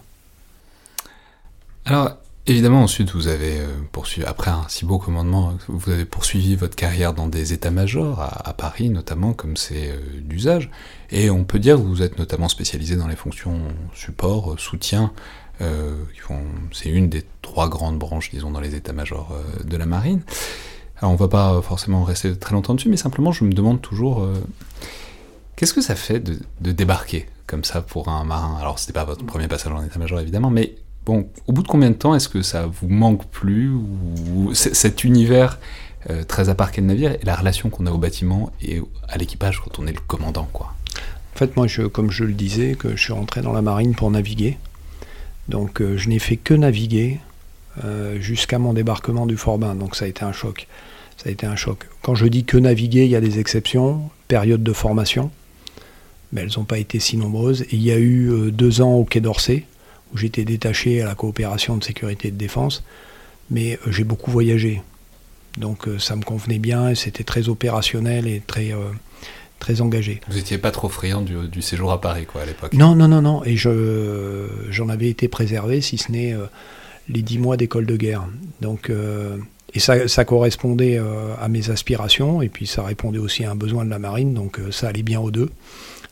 [1.89, 6.55] Alors, évidemment, ensuite, vous avez euh, poursuivi, après un si beau commandement, vous avez poursuivi
[6.55, 10.69] votre carrière dans des états-majors, à, Paris notamment, comme c'est euh, d'usage,
[11.11, 15.13] et on peut dire que vous êtes notamment spécialisé dans les fonctions support, euh, soutien,
[16.73, 20.21] c'est une des trois grandes branches, disons, dans les états-majors de la marine.
[20.99, 24.25] Alors, on va pas forcément rester très longtemps dessus, mais simplement, je me demande toujours,
[25.57, 26.39] qu'est-ce que ça fait de,
[26.71, 28.57] débarquer comme ça pour un marin?
[28.61, 30.77] Alors, c'était pas votre premier passage en état-major, évidemment, mais
[31.09, 35.05] Bon, au bout de combien de temps est-ce que ça vous manque plus ou cet
[35.05, 35.59] univers
[36.11, 38.83] euh, très à part qu'est le navire et la relation qu'on a au bâtiment et
[39.09, 40.75] à l'équipage quand on est le commandant, quoi?
[41.35, 44.11] En fait, moi, comme je le disais, que je suis rentré dans la marine pour
[44.11, 44.59] naviguer.
[45.49, 47.21] Donc, euh, je n'ai fait que naviguer
[47.87, 49.75] euh, jusqu'à mon débarquement du Fort Bain.
[49.75, 50.69] Donc, ça a été un choc.
[51.17, 51.89] Ça a été un choc.
[52.03, 54.11] Quand je dis que naviguer, il y a des exceptions.
[54.29, 55.31] Période de formation,
[56.35, 57.65] mais elles n'ont pas été si nombreuses.
[57.73, 59.65] il y a eu deux ans au Quai d'Orsay
[60.13, 62.85] où j'étais détaché à la coopération de sécurité et de défense,
[63.51, 64.83] mais euh, j'ai beaucoup voyagé.
[65.57, 68.91] Donc euh, ça me convenait bien et c'était très opérationnel et très, euh,
[69.59, 70.21] très engagé.
[70.29, 73.23] Vous n'étiez pas trop friand du, séjour à Paris quoi, à l'époque Non, non, non,
[73.23, 73.45] non.
[73.45, 76.35] Et je, j'en avais été préservé, si ce n'est
[77.09, 78.25] les dix mois d'école de guerre.
[78.61, 78.93] Donc,
[79.75, 81.01] et ça, ça correspondait
[81.41, 84.61] à mes aspirations et puis ça répondait aussi à un besoin de la marine, donc
[84.71, 85.51] ça allait bien aux deux.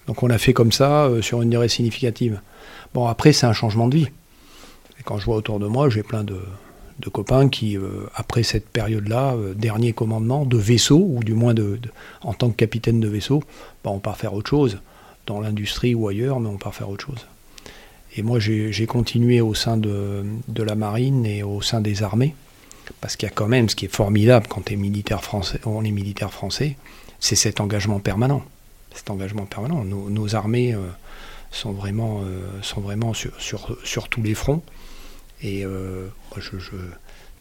[0.07, 2.41] Donc on a fait comme ça sur une durée significative.
[2.97, 4.09] Bon, après, c'est un changement de vie.
[5.05, 6.41] Quand je vois autour de moi, j'ai plein de,
[7.13, 11.79] copains qui, euh, après cette période-là, euh, dernier commandement de vaisseau, ou du moins de,
[12.23, 13.43] en tant que capitaine de vaisseau,
[13.85, 14.79] bah, on part faire autre chose,
[15.27, 17.27] dans l'industrie ou ailleurs, mais on part faire autre chose.
[18.17, 20.25] Et moi, j'ai continué au sein de,
[20.57, 22.35] la marine et au sein des armées,
[23.03, 25.85] parce qu'il y a quand même, ce qui est formidable quand es militaire français, on
[25.85, 26.79] est militaire français,
[27.21, 28.43] c'est cet engagement permanent.
[28.95, 29.85] Cet engagement permanent.
[29.85, 30.73] Nos, armées...
[30.73, 30.79] Euh,
[31.51, 34.63] sont vraiment, euh, sont vraiment sur, sur, sur, tous les fronts.
[35.43, 36.77] Et euh, moi, je,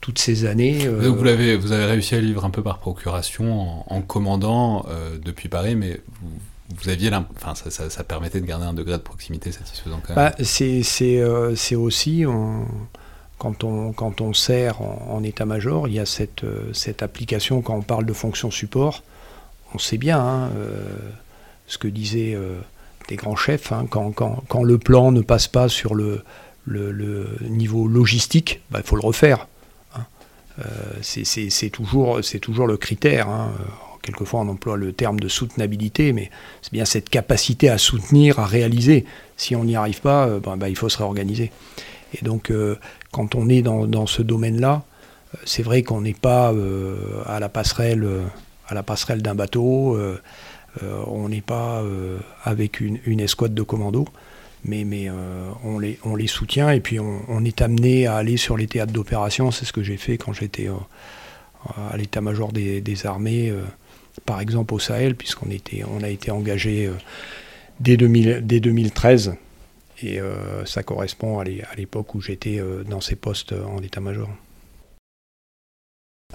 [0.01, 0.85] toutes ces années.
[0.85, 4.85] Euh, vous, l'avez, vous avez réussi à vivre un peu par procuration en, commandant
[5.23, 6.29] depuis Paris, mais vous,
[6.77, 10.31] vous aviez enfin, ça, ça, permettait de garder un degré de proximité satisfaisant quand même.
[10.31, 11.23] Bah, c'est, c'est,
[11.55, 12.25] c'est aussi,
[13.37, 17.81] quand, on, quand on sert en, état-major, il y a cette, cette application, quand on
[17.81, 19.03] parle de fonction support,
[19.73, 20.49] on sait bien hein,
[21.67, 22.37] ce que disait
[23.07, 26.23] des grands chefs, hein, quand, le plan ne passe pas sur le,
[27.41, 29.47] niveau logistique, bah, il faut le refaire.
[29.95, 30.05] Hein.
[30.59, 30.63] Euh,
[31.01, 32.17] c'est toujours,
[32.67, 33.29] le critère.
[33.29, 33.51] Hein.
[34.01, 36.29] Quelquefois, on emploie le terme de soutenabilité, mais
[36.61, 39.05] c'est bien cette capacité à soutenir, à réaliser.
[39.37, 41.51] Si on n'y arrive pas, euh, bah, bah, il faut se réorganiser.
[42.13, 42.77] Et donc, euh,
[43.11, 44.83] quand on est dans, ce domaine-là,
[45.43, 46.53] c'est vrai qu'on n'est pas
[47.25, 48.01] à la passerelle
[49.21, 49.97] d'un bateau.
[50.83, 54.07] Euh, on n'est pas euh, avec une, escouade de commandos,
[54.63, 58.93] mais, euh, on, les, soutient et puis on, est amené à aller sur les théâtres
[58.93, 59.51] d'opération.
[59.51, 60.69] C'est ce que j'ai fait quand j'étais
[61.91, 63.53] à l'état-major des, armées,
[64.25, 65.49] par exemple au Sahel, puisqu'on
[66.03, 66.91] a été engagé
[67.79, 69.35] dès, 2013.
[70.03, 70.19] Et
[70.65, 71.43] ça correspond à
[71.77, 72.59] l'époque où j'étais
[72.89, 74.29] dans ces postes en état-major.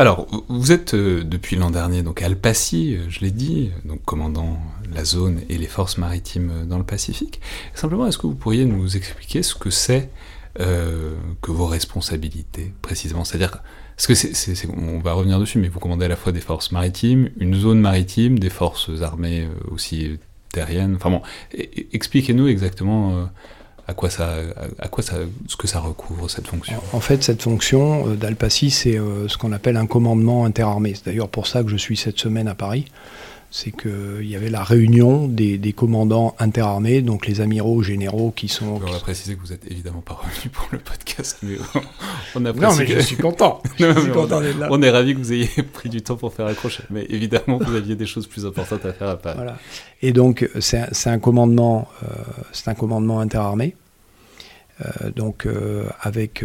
[0.01, 4.03] Alors, vous êtes euh, depuis l'an dernier donc à Alpaci, euh, je l'ai dit, donc
[4.03, 4.59] commandant
[4.95, 7.39] la zone et les forces maritimes euh, dans le Pacifique.
[7.75, 10.09] Simplement, est-ce que vous pourriez nous expliquer ce que c'est
[10.57, 13.25] que vos responsabilités précisément?
[13.25, 13.63] C'est-à-dire,
[13.99, 16.73] ce que c'est, on va revenir dessus, mais vous commandez à la fois des forces
[16.73, 20.19] maritimes, une zone maritime, des forces armées aussi
[20.51, 20.97] terriennes.
[20.97, 21.21] Enfin bon,
[21.93, 23.29] expliquez-nous exactement
[23.91, 24.29] à quoi ça,
[24.79, 25.17] à quoi ça,
[25.49, 26.81] ce que ça recouvre cette fonction?
[26.93, 30.95] En fait, cette fonction euh, d'Alpaci, c'est euh, ce qu'on appelle un commandement interarmé.
[30.95, 32.87] C'est d'ailleurs pour ça que je suis cette semaine à Paris.
[33.51, 38.67] C'est qu'il y avait la réunion des, commandants interarmés, donc les amiraux généraux qui sont.
[38.67, 41.57] On va préciser que vous n'êtes évidemment pas revenu pour le podcast, mais
[42.37, 42.65] on apprécie.
[42.65, 43.61] Non, mais je suis content.
[43.79, 44.69] je suis content d'être là.
[44.71, 47.59] On est ravi que vous ayez pris du temps pour faire un crochet, mais évidemment
[47.59, 49.37] vous aviez des choses plus importantes à faire à Paris.
[49.37, 49.59] Voilà.
[50.01, 52.07] Et donc c'est un, commandement, euh,
[52.53, 53.75] c'est un commandement interarmé,
[54.81, 56.45] euh, donc euh, avec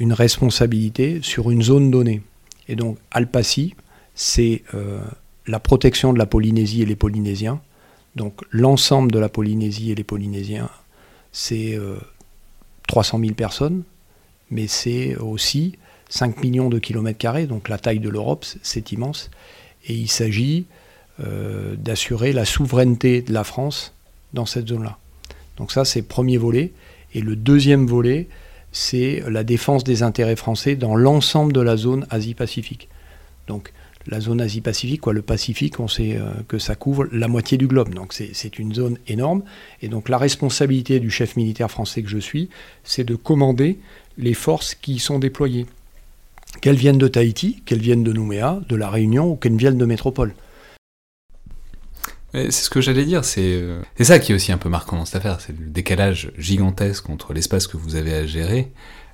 [0.00, 2.22] une responsabilité sur une zone donnée.
[2.66, 3.74] Et donc Alpaci,
[4.14, 4.62] c'est
[5.46, 7.60] la protection de la Polynésie et les Polynésiens.
[8.16, 10.68] Donc l'ensemble de la Polynésie et les Polynésiens,
[11.32, 11.78] c'est
[12.86, 13.84] 300 000 personnes,
[14.50, 15.78] mais c'est aussi
[16.10, 19.30] 5 millions de kilomètres carrés, donc la taille de l'Europe, c'est immense.
[19.86, 20.66] Et il s'agit
[21.20, 23.94] euh, d'assurer la souveraineté de la France
[24.34, 24.98] dans cette zone-là.
[25.56, 26.72] Donc ça, c'est le premier volet.
[27.14, 28.28] Et le deuxième volet,
[28.72, 32.88] c'est la défense des intérêts français dans l'ensemble de la zone Asie-Pacifique.
[33.46, 33.72] Donc
[34.06, 37.66] la zone Asie-Pacifique, quoi, le Pacifique, on sait euh, que ça couvre la moitié du
[37.66, 37.94] globe.
[37.94, 39.42] Donc c'est une zone énorme.
[39.80, 42.48] Et donc la responsabilité du chef militaire français que je suis,
[42.84, 43.78] c'est de commander
[44.18, 45.66] les forces qui y sont déployées.
[46.60, 49.86] Qu'elles viennent de Tahiti, qu'elles viennent de Nouméa, de La Réunion ou qu'elles viennent de
[49.86, 50.34] métropole.
[52.34, 55.04] C'est ce que j'allais dire, euh, c'est ça qui est aussi un peu marquant dans
[55.04, 58.72] cette affaire, c'est le décalage gigantesque entre l'espace que vous avez à gérer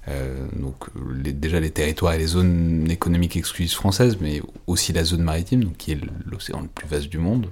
[0.08, 5.22] euh, donc déjà les territoires et les zones économiques exclusives françaises, mais aussi la zone
[5.22, 7.48] maritime, donc qui est l'océan le plus vaste du monde.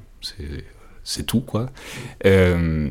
[1.04, 1.70] C'est tout, quoi.
[2.24, 2.90] Euh,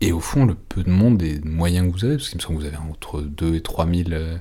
[0.00, 2.38] et au fond, le peu de monde et de moyens que vous avez, parce qu'il
[2.38, 4.36] me semble que vous avez entre 2 et 3 000 euh,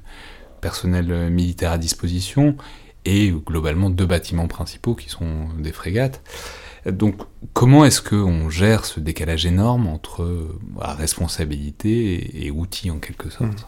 [0.61, 2.55] personnels militaires à disposition,
[3.05, 6.21] et globalement deux bâtiments principaux qui sont des frégates.
[6.85, 7.15] Donc,
[7.53, 13.51] comment est-ce qu'on gère ce décalage énorme entre responsabilité et, outils en quelque sorte?
[13.51, 13.65] Mmh.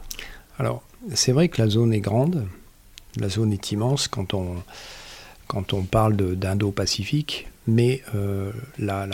[0.61, 0.83] Alors,
[1.15, 2.45] c'est vrai que la zone est grande,
[3.17, 4.57] la zone est immense quand on,
[5.47, 9.07] quand on parle d'Indo-Pacifique, mais euh, la,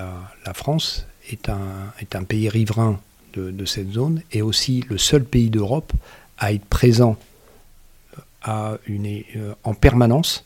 [0.53, 2.99] France est un, est un pays riverain
[3.33, 5.93] de, cette zone et aussi le seul pays d'Europe
[6.37, 7.15] à être présent
[8.43, 9.05] à une,
[9.37, 10.43] euh, en permanence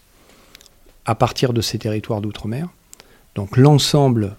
[1.07, 2.67] à partir de ces territoires d'outre-mer.
[3.33, 4.35] Donc l'ensemble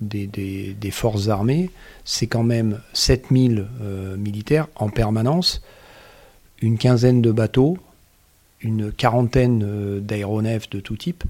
[0.00, 1.70] des, des, forces armées,
[2.04, 5.60] c'est quand même 7000 euh, militaires en permanence
[6.60, 7.78] une quinzaine de bateaux,
[8.60, 11.24] une quarantaine euh, d'aéronefs de tout type.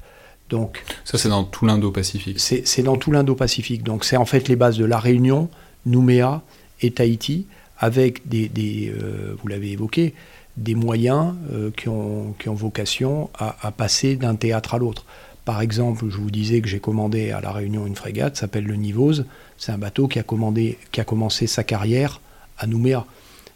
[0.50, 2.38] Donc, ça, c'est dans tout l'Indo-Pacifique.
[2.38, 3.82] C'est dans tout l'Indo-Pacifique.
[3.82, 5.48] Donc, c'est en fait les bases de La Réunion,
[5.87, 6.42] Nouméa
[6.80, 7.46] et Tahiti,
[7.78, 10.14] avec des, euh, vous l'avez évoqué,
[10.56, 15.04] des moyens euh, qui, ont, qui, ont, vocation à, passer d'un théâtre à l'autre.
[15.44, 18.76] Par exemple, je vous disais que j'ai commandé à La Réunion une frégate, s'appelle le
[18.76, 19.26] Nivose.
[19.58, 22.20] C'est un bateau qui a, commandé, qui a commencé sa carrière
[22.58, 23.04] à Nouméa.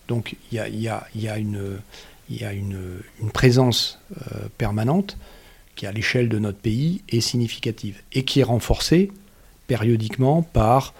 [0.08, 1.78] Donc il y a, une,
[3.32, 5.18] présence euh, permanente
[5.76, 9.12] qui, à l'échelle de notre pays, est significative et qui est renforcée
[9.66, 10.94] périodiquement par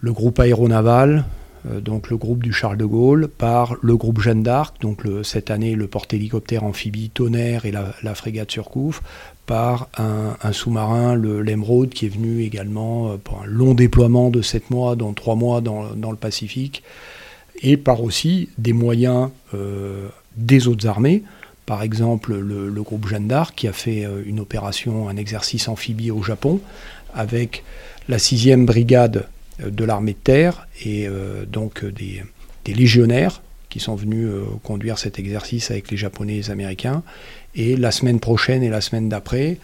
[0.00, 1.24] le groupe aéronaval,
[1.66, 5.50] euh, donc le groupe du Charles de Gaulle, par le groupe Jeanne d'Arc, donc cette
[5.50, 9.02] année le porte-hélicoptère amphibie Tonnerre et la, frégate Surcouf,
[9.46, 14.40] par un, sous-marin, le l'Emeraude, qui est venu également euh, pour un long déploiement de
[14.40, 16.84] 7 mois, dont 3 mois dans le Pacifique,
[17.62, 21.22] et par aussi des moyens euh, des autres armées.
[21.66, 26.10] Par exemple, le, groupe Jeanne d'Arc qui a fait euh, une opération, un exercice amphibie
[26.10, 26.60] au Japon
[27.14, 27.64] avec
[28.08, 29.28] la 6e brigade
[29.62, 31.08] euh, de l'armée de terre et
[31.50, 32.22] donc des,
[32.66, 34.28] légionnaires qui sont venus
[34.62, 37.02] conduire cet exercice avec les Japonais et les Américains.
[37.54, 39.58] Et la semaine prochaine et la semaine d'après,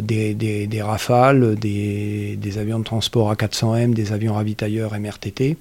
[0.00, 5.56] des, rafales, des, des, avions de transport A400M, des avions ravitailleurs MRTT,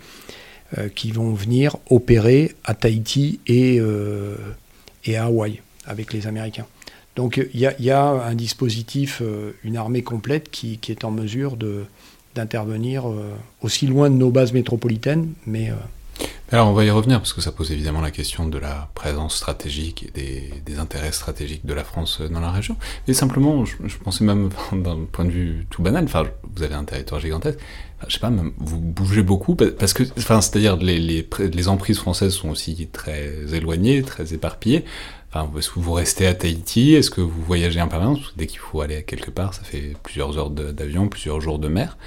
[0.96, 4.36] qui vont venir opérer à Tahiti et, euh,
[5.06, 6.66] et à Hawaï avec les Américains.
[7.16, 11.58] Donc il y, a un dispositif, euh, une armée complète qui, qui est en mesure
[12.36, 13.04] d'intervenir
[13.62, 15.72] aussi loin de nos bases métropolitaines, mais
[16.52, 19.36] alors on va y revenir parce que ça pose évidemment la question de la présence
[19.38, 22.76] stratégique et des, intérêts stratégiques de la France dans la région.
[23.08, 26.24] Mais simplement, je, pensais même d'un point de vue tout banal, enfin
[26.56, 27.60] vous avez un territoire gigantesque,
[28.08, 32.00] je sais pas, même, vous bougez beaucoup parce que, enfin c'est-à-dire les, les, les emprises
[32.00, 34.84] françaises sont aussi très éloignées, très éparpillées.
[35.34, 36.94] Enfin, est-ce que vous restez à Tahiti?
[36.94, 38.34] Est-ce que vous voyagez en permanence?
[38.36, 41.98] Dès qu'il faut aller quelque part, ça fait plusieurs heures d'avion, plusieurs jours de mer.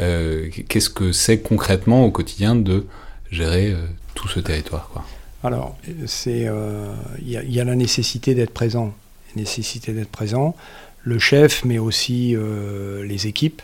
[0.00, 2.86] Euh, Qu'est-ce que c'est concrètement au quotidien de
[3.32, 5.04] gérer euh, tout ce territoire quoi.
[5.44, 5.76] Alors,
[6.06, 8.94] c'est euh, il y, a la nécessité d'être présent,
[9.34, 10.54] nécessité d'être présent.
[11.02, 13.60] Le chef, mais aussi euh, les équipes,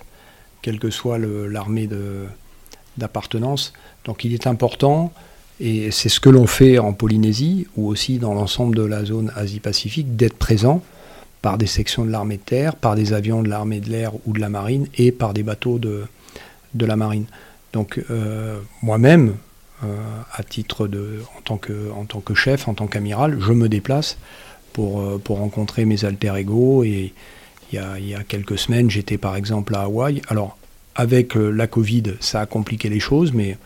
[0.60, 1.88] quelle que soit l'armée
[2.96, 3.74] d'appartenance.
[4.06, 5.12] Donc, il est important,
[5.60, 9.30] et c'est ce que l'on fait en Polynésie ou aussi dans l'ensemble de la zone
[9.36, 10.82] Asie-Pacifique, d'être présent
[11.42, 14.32] par des sections de l'armée de terre, par des avions de l'armée de l'air ou
[14.32, 16.06] de la marine et par des bateaux de,
[16.74, 17.26] de la marine.
[17.72, 18.00] Donc
[18.82, 19.36] moi-même,
[19.82, 23.68] à titre de, en tant que, en tant que chef, en tant qu'amiral, je me
[23.68, 24.18] déplace
[24.72, 26.82] pour, euh, pour rencontrer mes alter ego.
[26.84, 27.12] Et
[27.70, 30.22] il y a, il y a quelques semaines, j'étais par exemple à Hawaï.
[30.28, 30.56] Alors
[30.94, 33.56] avec la Covid, ça a compliqué les choses, mais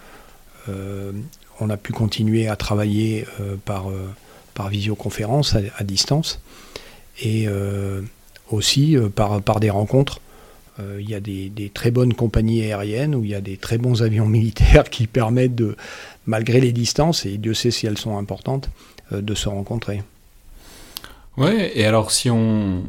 [0.68, 3.24] on a pu continuer à travailler
[3.64, 3.86] par,
[4.52, 6.42] par visioconférence à, distance
[7.22, 7.48] et
[8.50, 10.32] aussi par, par des rencontres euh,
[10.78, 14.02] il y a des, très bonnes compagnies aériennes où il y a des très bons
[14.02, 15.76] avions militaires qui permettent de,
[16.26, 18.70] malgré les distances, et Dieu sait si elles sont importantes,
[19.12, 20.02] euh, de se rencontrer.
[21.36, 22.84] Ouais, et alors si on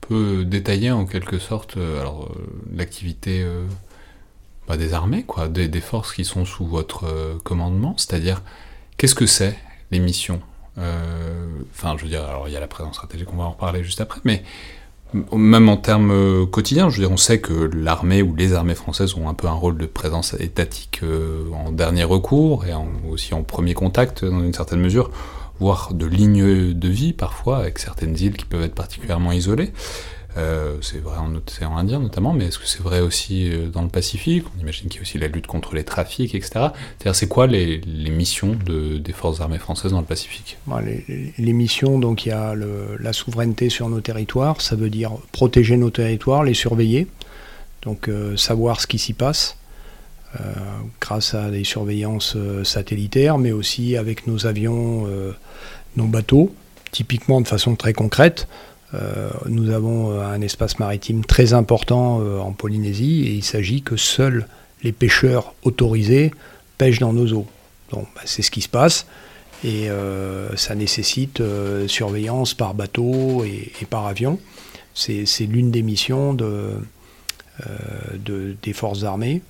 [0.00, 2.34] peut détailler en quelque sorte euh, alors
[2.74, 3.46] l'activité
[4.66, 8.42] bah, des armées, quoi, des, des, forces qui sont sous votre commandement, c'est-à-dire
[8.96, 9.56] qu'est-ce que c'est
[9.90, 10.40] les missions?
[10.76, 13.82] Enfin, je veux dire, alors il y a la présence stratégique, on va en reparler
[13.82, 14.44] juste après, mais
[15.14, 18.74] même en termes euh, quotidiens, je veux dire, on sait que l'armée ou les armées
[18.74, 22.72] françaises ont un peu un rôle de présence étatique euh, en dernier recours et
[23.10, 25.10] aussi en premier contact dans une certaine mesure,
[25.60, 29.72] voire de ligne de vie parfois avec certaines îles qui peuvent être particulièrement isolées.
[30.36, 33.82] Euh, c'est vrai en océan Indien notamment, mais est-ce que c'est vrai aussi euh, dans
[33.82, 34.44] le Pacifique?
[34.56, 36.50] On imagine qu'il y a aussi la lutte contre les trafics, etc.
[36.98, 40.58] C'est-à-dire, c'est quoi les, missions des forces armées françaises dans le Pacifique?
[41.38, 45.76] Les, missions, donc il y a la souveraineté sur nos territoires, ça veut dire protéger
[45.76, 47.06] nos territoires, les surveiller,
[47.82, 49.56] donc euh, savoir ce qui s'y passe.
[51.00, 55.08] grâce à des surveillances satellitaires, mais aussi avec nos avions,
[55.96, 56.54] nos bateaux,
[56.92, 58.46] typiquement de façon très concrète.
[58.94, 63.82] Euh, nous avons euh, un espace maritime très important euh, en Polynésie et il s'agit
[63.82, 64.46] que seuls
[64.82, 66.32] les pêcheurs autorisés
[66.78, 67.46] pêchent dans nos eaux.
[67.92, 69.06] Bah, c'est ce qui se passe
[69.64, 69.88] et
[70.54, 71.42] ça nécessite
[71.88, 74.38] surveillance par bateau et, par avion.
[74.94, 76.74] C'est l'une des missions de,
[78.14, 79.42] des forces armées.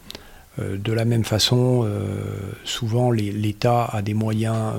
[0.57, 1.87] de la même façon,
[2.65, 4.73] souvent l'État a des moyens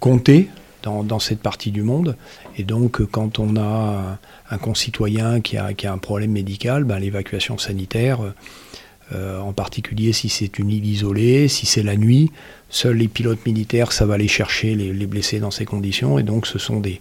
[0.00, 0.48] comptés
[0.82, 2.16] dans, cette partie du monde.
[2.58, 4.18] Et donc, quand on a
[4.50, 8.20] un concitoyen qui a, un problème médical, ben, l'évacuation sanitaire,
[9.14, 12.30] euh, en particulier si c'est une île isolée, si c'est la nuit,
[12.68, 16.18] seuls les pilotes militaires savent aller chercher les, blessés dans ces conditions.
[16.18, 17.00] Et donc, ce sont des,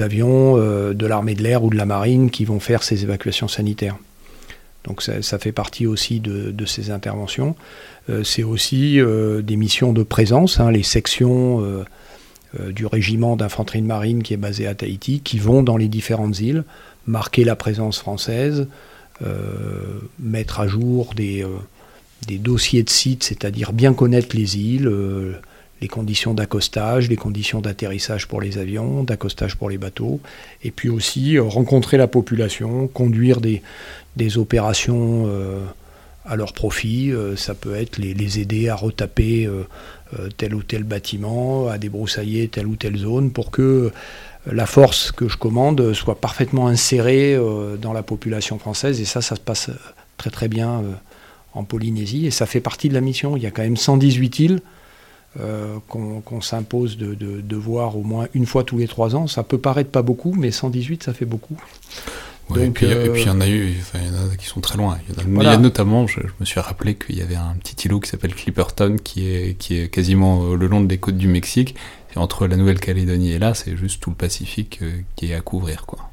[0.00, 3.48] avions euh, de l'armée de l'air ou de la marine qui vont faire ces évacuations
[3.48, 3.96] sanitaires.
[4.84, 7.54] Donc ça, fait partie aussi de, ces interventions.
[8.10, 8.98] Euh, c'est aussi
[9.42, 11.84] des missions de présence, hein, les sections euh,
[12.70, 16.38] du régiment d'infanterie de marine qui est basé à Tahiti, qui vont dans les différentes
[16.40, 16.64] îles
[17.06, 18.66] marquer la présence française,
[19.24, 21.48] euh, mettre à jour des, euh,
[22.26, 24.90] des, dossiers de site, c'est-à-dire bien connaître les îles,
[25.80, 30.20] les conditions d'accostage, les conditions d'atterrissage pour les avions, d'accostage pour les bateaux,
[30.62, 33.62] et puis aussi rencontrer la population, conduire des,
[34.16, 35.28] des opérations
[36.24, 37.12] à leur profit.
[37.36, 39.64] ça peut être les, aider à retaper euh,
[40.36, 43.90] tel ou tel bâtiment, à débroussailler telle ou telle zone pour que euh,
[44.50, 49.00] la force que je commande soit parfaitement insérée euh, dans la population française.
[49.00, 49.70] Et ça, ça se passe
[50.16, 50.82] très très bien
[51.54, 52.26] en Polynésie.
[52.26, 53.36] Et ça fait partie de la mission.
[53.36, 54.60] Il y a quand même 118 îles
[55.88, 59.26] qu'on s'impose de, voir au moins une fois tous les trois ans.
[59.26, 61.56] Ça peut paraître pas beaucoup, mais 118, ça fait beaucoup
[62.56, 64.98] et, puis, il y en a eu, il y en a qui sont très loin.
[65.08, 68.10] Il y, a, notamment, je, me suis rappelé qu'il y avait un petit îlot qui
[68.10, 71.74] s'appelle Clipperton, qui est, qui est quasiment euh, le long des côtes du Mexique.
[72.14, 75.40] Et entre la Nouvelle-Calédonie et là, c'est juste tout le Pacifique euh, qui est à
[75.40, 75.86] couvrir.
[75.86, 76.10] Quoi.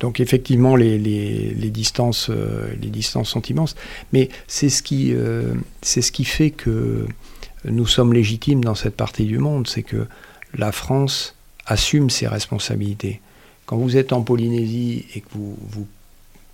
[0.00, 3.74] Donc effectivement, les, les, les distances, euh, les distances sont immenses.
[4.12, 5.14] Mais c'est ce, qui,
[5.82, 7.06] c'est ce qui fait que
[7.64, 9.66] nous sommes légitimes dans cette partie du monde.
[9.66, 10.06] C'est que
[10.54, 11.34] la France
[11.66, 13.20] assume ses responsabilités.
[13.68, 15.86] Quand vous êtes en Polynésie et que vous,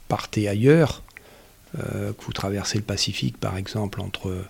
[0.08, 1.04] partez ailleurs,
[1.78, 4.44] euh, que vous traversez le Pacifique par exemple entre,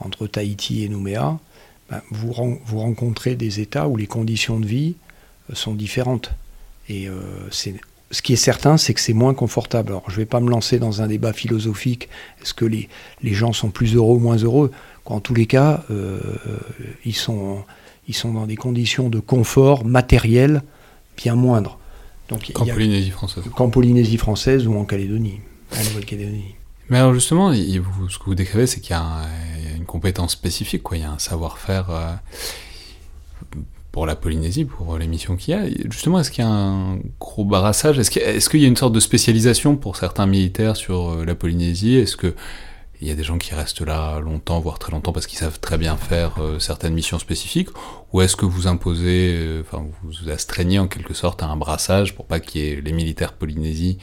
[0.00, 1.38] entre Tahiti et Nouméa,
[1.88, 2.32] ben, vous,
[2.64, 4.96] vous, rencontrez des États où les conditions de vie
[5.50, 6.32] euh, sont différentes.
[6.88, 7.20] Et euh,
[7.52, 9.90] ce qui est certain, c'est que c'est moins confortable.
[9.90, 12.08] Alors je ne vais pas me lancer dans un débat philosophique,
[12.42, 12.88] est-ce que les,
[13.22, 14.72] les, gens sont plus heureux ou moins heureux?
[15.04, 15.84] En tous les cas,
[17.04, 17.62] ils, sont,
[18.08, 20.62] ils sont dans des conditions de confort matériel
[21.16, 21.79] bien moindres.
[22.54, 23.44] Qu'en Polynésie française.
[23.54, 25.40] Qu'en Polynésie française ou en Calédonie,
[25.74, 26.54] en Nouvelle-Calédonie.
[26.88, 29.26] Mais alors justement, ce que vous décrivez, c'est qu'il y, a
[29.76, 30.96] une compétence spécifique, quoi.
[30.96, 32.12] il y a un savoir-faire euh,
[33.92, 35.68] pour la Polynésie, pour les missions qu'il y a.
[35.88, 38.10] Justement, est-ce qu'il y a un gros barrassage Est-ce
[38.50, 41.94] qu'il y, a une sorte de spécialisation pour certains militaires sur euh, la Polynésie?
[41.94, 42.34] Est-ce qu'il
[43.00, 45.58] il y a des gens qui restent là longtemps, voire très longtemps, parce qu'ils savent
[45.58, 47.70] très bien faire certaines missions spécifiques.
[48.12, 52.26] Ou est-ce que vous imposez, enfin, vous astreignez en quelque sorte à un brassage pour
[52.26, 53.98] pas qu'il y ait les militaires Polynésie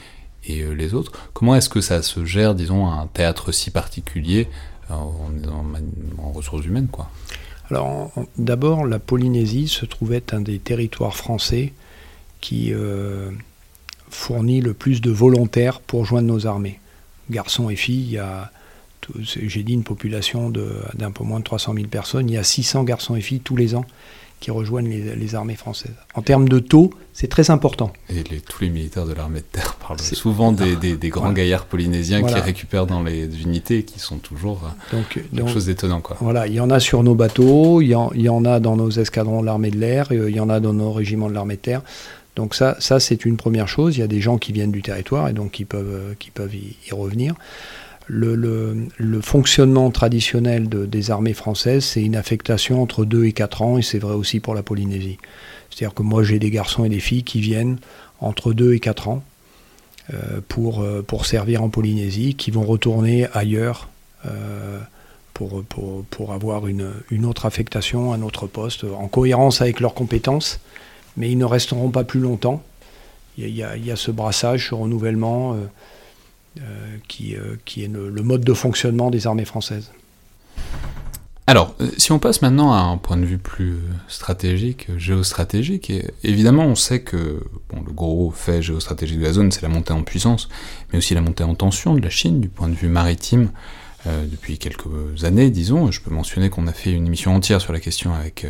[0.46, 1.12] et les autres?
[1.34, 4.48] Comment est-ce que ça se gère, disons, un théâtre si particulier
[4.90, 7.10] en, ressources humaines, quoi?
[7.70, 11.74] Alors, d'abord, la Polynésie se trouvait un des territoires français
[12.40, 13.30] qui euh,
[14.10, 16.80] fournit le plus de volontaires pour joindre nos armées.
[17.30, 18.52] Garçons et filles, il y a,
[19.20, 22.84] j'ai dit une population d'un peu moins de 300 000 personnes, il y a 600
[22.84, 23.86] garçons et filles tous les ans
[24.40, 25.96] qui rejoignent les, armées françaises.
[26.14, 27.92] En termes de taux, c'est très important.
[28.10, 30.76] Et tous les militaires de l'armée de terre parlent souvent des,
[31.10, 35.66] grands gaillards polynésiens qui récupèrent dans les unités qui sont toujours euh, donc, quelque chose
[35.66, 36.04] d'étonnant.
[36.20, 38.60] Voilà, il y en a sur nos bateaux, il y en, il y en a
[38.60, 41.30] dans nos escadrons de l'armée de l'air, euh, il y en a dans nos régiments
[41.30, 41.82] de l'armée de terre.
[42.36, 43.98] Donc ça, ça c'est une première chose.
[43.98, 46.30] Il y a des gens qui viennent du territoire et donc qui peuvent, euh, qui
[46.30, 47.34] peuvent y, revenir.
[48.10, 48.88] Le,
[49.22, 53.82] fonctionnement traditionnel de, des armées françaises, c'est une affectation entre 2 et 4 ans, et
[53.82, 55.18] c'est vrai aussi pour la Polynésie.
[55.70, 57.78] C'est-à-dire que moi j'ai des garçons et des filles qui viennent
[58.22, 59.24] entre 2 et 4 ans
[60.14, 63.90] euh, pour, euh, pour servir en Polynésie, qui vont retourner ailleurs
[64.26, 64.80] euh,
[65.34, 69.94] pour, pour, pour, avoir une, une, autre affectation, un autre poste, en cohérence avec leurs
[69.94, 70.62] compétences,
[71.18, 72.64] mais ils ne resteront pas plus longtemps.
[73.38, 75.58] Il y a, il y a ce brassage, ce renouvellement
[77.08, 77.36] qui,
[77.66, 79.92] qui est le mode de fonctionnement des armées françaises.
[81.50, 83.78] Alors, euh, si on passe maintenant à un point de vue plus
[84.10, 85.94] stratégique, géostratégique,
[86.26, 89.94] évidemment on sait que bon, le gros fait géostratégique de la zone, c'est la montée
[89.94, 90.50] en puissance,
[90.92, 93.52] mais aussi la montée en tension de la Chine du point de vue maritime
[94.08, 95.90] euh, depuis quelques années, disons.
[95.90, 98.50] Je peux mentionner qu'on a fait une émission entière sur la question avec euh,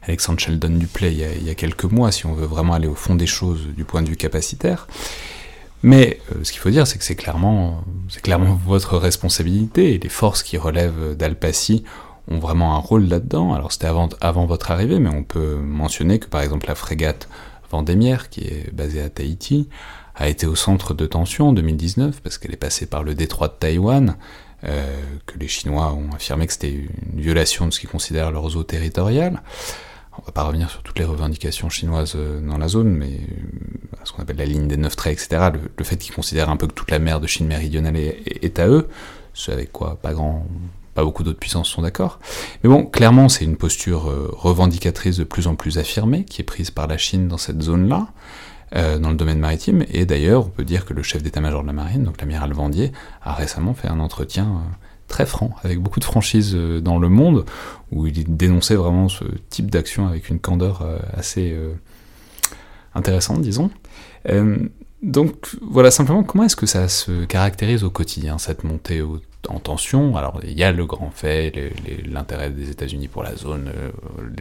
[0.00, 3.14] Alexandre Sheldon Duplay il y, a, quelques mois, si on veut vraiment aller au fond
[3.14, 4.88] des choses du point de vue capacitaire.
[5.82, 10.08] Mais ce qu'il faut dire, c'est que c'est clairement, c'est clairement votre responsabilité et les
[10.08, 11.84] forces qui relèvent d'Alpaci
[12.30, 13.54] ont vraiment un rôle là-dedans.
[13.54, 17.28] Alors c'était avant, avant votre arrivée, mais on peut mentionner que par exemple la frégate
[17.70, 19.68] Vendémiaire, qui est basée à Tahiti,
[20.14, 23.48] a été au centre de tension en 2019 parce qu'elle est passée par le détroit
[23.48, 24.16] de Taïwan,
[24.64, 28.56] euh, que les Chinois ont affirmé que c'était une violation de ce qu'ils considèrent leurs
[28.56, 29.42] eaux territoriales.
[30.18, 33.96] On va pas revenir sur toutes les revendications chinoises euh, dans la zone, mais euh,
[34.04, 35.50] ce qu'on appelle la ligne des neuf traits, etc.
[35.76, 38.68] Le, fait qu'ils considèrent un peu que toute la mer de Chine méridionale est, à
[38.68, 38.88] eux,
[39.32, 40.46] ce avec quoi pas grand,
[40.94, 42.18] pas beaucoup d'autres puissances sont d'accord.
[42.62, 46.44] Mais bon, clairement, c'est une posture euh, revendicatrice de plus en plus affirmée qui est
[46.44, 48.08] prise par la Chine dans cette zone-là,
[48.74, 49.86] dans le domaine maritime.
[49.90, 52.92] Et d'ailleurs, on peut dire que le chef d'état-major de la marine, donc l'amiral Vendier,
[53.22, 54.62] a récemment fait un entretien
[55.08, 57.44] très franc, avec beaucoup de franchise dans le monde,
[57.90, 60.86] où il dénonçait vraiment ce type d'action avec une candeur
[61.16, 61.56] assez
[62.94, 63.70] intéressante, disons.
[65.02, 69.02] donc voilà, simplement, comment est-ce que ça se caractérise au quotidien, cette montée
[69.48, 70.16] en tension?
[70.16, 71.72] Alors il y a le grand fait,
[72.04, 73.90] l'intérêt des États-Unis pour la zone, euh,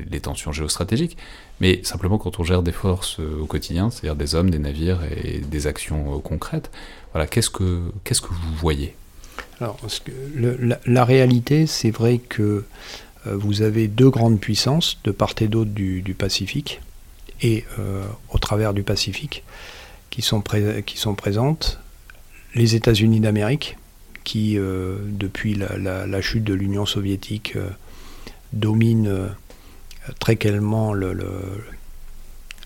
[0.09, 1.18] les, tensions géostratégiques,
[1.59, 4.99] mais simplement quand on gère des forces euh, au quotidien, c'est-à-dire des hommes, des navires
[5.24, 6.72] et des actions euh, concrètes,
[7.13, 8.95] voilà, qu'est-ce que qu'est-ce que vous voyez?
[9.59, 9.79] Alors
[10.85, 12.63] la, réalité, c'est vrai que
[13.25, 16.81] vous avez deux grandes puissances de part et d'autre du, Pacifique
[17.41, 17.65] et
[18.29, 19.43] au travers du Pacifique
[20.11, 20.41] qui sont,
[21.15, 21.79] présentes
[22.55, 23.77] les États-Unis d'Amérique
[24.23, 27.69] qui, euh, depuis la, chute de l'Union soviétique, euh,
[28.51, 29.27] domine euh,
[30.19, 31.13] très clairement le,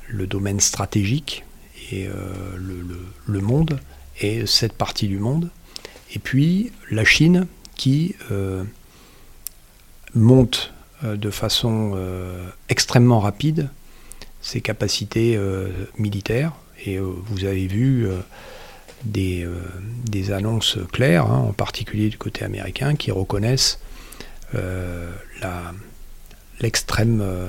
[0.07, 1.45] le, domaine stratégique
[1.91, 3.79] et le, monde,
[4.21, 5.49] et cette partie du monde.
[6.13, 8.15] Et puis la Chine qui
[10.13, 11.97] monte de façon
[12.69, 13.69] extrêmement rapide
[14.41, 15.39] ses capacités
[15.97, 16.53] militaires.
[16.85, 18.07] Et vous avez vu
[19.03, 19.55] des, euh,
[20.05, 23.79] des annonces claires, hein, en particulier du côté américain, qui reconnaissent
[24.55, 25.11] euh,
[26.59, 27.47] l'extrême euh,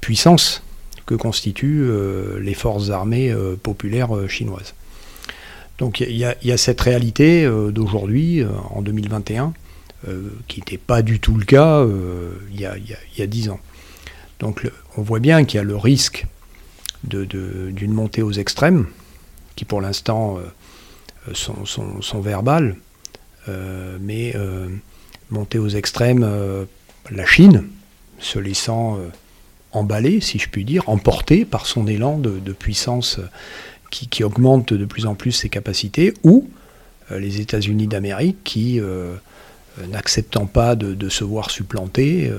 [0.00, 0.62] puissance
[1.06, 1.90] que constituent
[2.38, 4.74] les forces armées populaires chinoises.
[5.78, 9.52] Donc il y, a cette réalité d'aujourd'hui, en 2021,
[10.48, 11.86] qui n'était pas du tout le cas
[12.52, 13.60] il y, a dix ans.
[14.40, 16.26] Donc on voit bien qu'il y a le risque
[17.04, 18.86] d'une montée aux extrêmes,
[19.54, 20.38] qui pour l'instant
[21.28, 22.76] euh, sont, verbales,
[23.48, 24.68] euh, mais euh,
[25.30, 26.28] monter aux extrêmes,
[27.10, 27.64] la Chine,
[28.18, 28.98] se laissant
[29.72, 33.20] emballer, si je puis dire, emporter par son élan de, puissance
[33.90, 36.48] qui, augmente de plus en plus ses capacités, ou
[37.10, 38.80] les États-Unis d'Amérique qui,
[39.90, 42.30] n'acceptant pas de, se voir supplanter,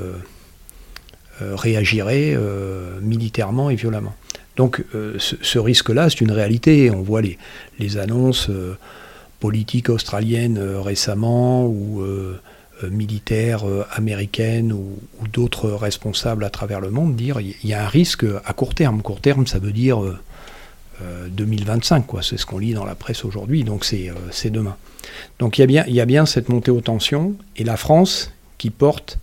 [1.41, 2.38] réagiraient
[3.02, 4.14] militairement et violemment.
[4.60, 6.91] Donc euh, ce, risque-là, c'est une réalité.
[6.91, 8.78] On voit les, annonces euh,
[9.39, 12.04] politiques australiennes récemment ou
[12.91, 17.88] militaires américaines ou, ou d'autres responsables à travers le monde dire il y a un
[17.88, 19.02] risque à court terme.
[19.02, 20.02] Court terme, ça veut dire
[21.32, 22.22] 2025, quoi.
[22.22, 24.76] C'est ce qu'on lit dans la presse aujourd'hui, donc c'est demain.
[25.39, 28.32] Donc il y, a bien, y a bien cette montée aux tensions, et la France
[28.58, 29.20] qui porte,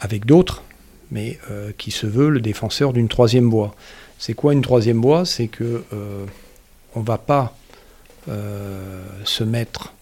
[0.00, 0.62] avec d'autres,
[1.10, 3.74] mais euh, qui se veut le défenseur d'une troisième voie.
[4.18, 5.24] C'est quoi une troisième voie?
[5.24, 6.24] C'est que euh,
[6.94, 7.56] on ne va pas
[8.28, 9.92] euh, se mettre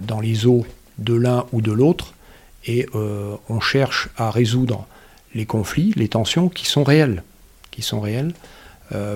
[0.00, 0.66] dans les eaux
[0.98, 2.14] de l'un ou de l'autre,
[2.64, 4.86] et on cherche à résoudre
[5.34, 7.24] les conflits, les tensions qui sont réelles,
[7.72, 8.34] qui sont réelles,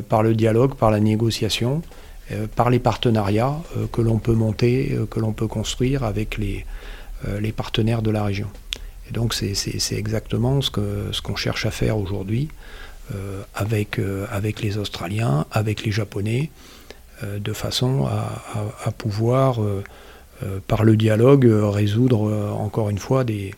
[0.09, 1.83] par le dialogue, par la négociation,
[2.55, 3.57] par les partenariats
[3.93, 6.65] que l'on peut monter, que l'on peut construire avec les,
[7.53, 8.49] partenaires de la région.
[9.09, 12.49] Et donc c'est exactement ce qu'on cherche à faire aujourd'hui
[13.15, 14.27] euh, avec, euh,
[14.63, 16.51] les Australiens, avec les Japonais,
[17.23, 18.43] euh, de façon à,
[18.85, 19.61] à pouvoir,
[20.67, 23.55] par le dialogue, résoudre encore une fois des,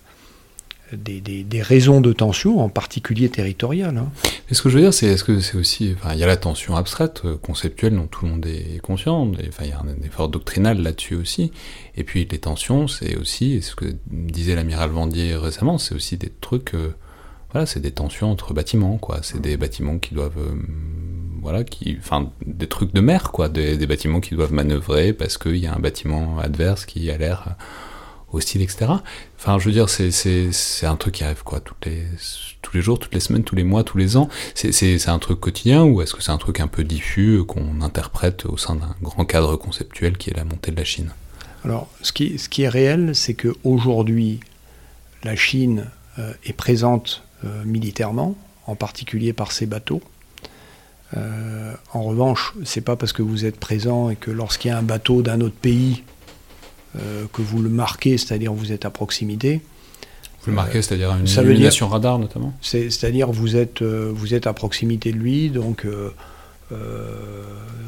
[0.93, 3.97] des, raisons de tension, en particulier territoriales.
[3.97, 4.11] Hein.
[4.49, 6.27] Mais ce que je veux dire, c'est est-ce que c'est aussi, enfin, il y a
[6.27, 9.31] la tension abstraite, euh, conceptuelle, dont tout le monde est conscient.
[9.49, 11.53] enfin, il y a un effort doctrinal là-dessus aussi.
[11.97, 16.33] Et puis les tensions, c'est aussi, ce que disait l'amiral Vendier récemment, c'est aussi des
[16.41, 16.95] trucs, euh,
[17.53, 19.19] voilà, c'est des tensions entre bâtiments, quoi.
[19.23, 20.55] C'est des bâtiments qui doivent, euh,
[21.43, 25.39] voilà, qui, enfin, des trucs de mer, quoi, des, des bâtiments qui doivent manœuvrer parce
[25.39, 27.57] qu'il y a un bâtiment adverse qui a l'air
[28.33, 28.93] hostile, etc.
[29.39, 31.75] Enfin, je veux dire, c'est un truc qui arrive quoi, tous
[32.75, 34.29] les jours, toutes les semaines, tous les mois, tous les ans.
[34.55, 38.47] C'est un truc quotidien ou est-ce que c'est un truc un peu diffus qu'on interprète
[38.47, 41.13] au sein d'un grand cadre conceptuel qui est la montée de la Chine?
[41.65, 44.41] Alors, ce qui, est réel, c'est qu'aujourd'hui,
[45.25, 45.87] la Chine
[46.19, 50.03] euh, est présente euh, militairement, en particulier par ses bateaux.
[51.17, 54.79] Euh, en revanche, c'est pas parce que vous êtes présent et que lorsqu'il y a
[54.79, 56.05] un bateau d'un autre pays
[56.97, 59.61] euh, que vous le marquez, c'est-à-dire vous êtes à proximité.
[60.43, 64.55] Vous le marquez, c'est-à-dire une illumination radar notamment C'est-à-dire vous êtes, euh, vous êtes à
[64.55, 66.11] proximité de lui, donc euh,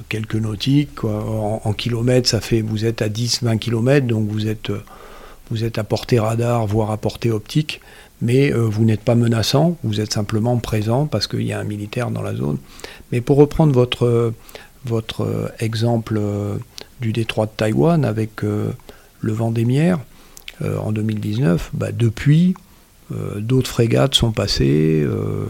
[0.08, 4.70] quelques nautiques, En, kilomètres, ça fait, vous êtes à 10-20 km, donc vous êtes,
[5.50, 7.80] vous êtes à portée radar, voire à portée optique,
[8.20, 12.10] mais vous n'êtes pas menaçant, vous êtes simplement présent parce qu'il y a un militaire
[12.10, 12.58] dans la zone.
[13.12, 14.32] Mais pour reprendre votre,
[14.84, 16.20] votre exemple
[17.00, 19.64] du détroit de Taïwan avec le vent des
[20.62, 22.54] euh, en 2019, bah, depuis,
[23.12, 25.46] euh, d'autres frégates sont passées, euh,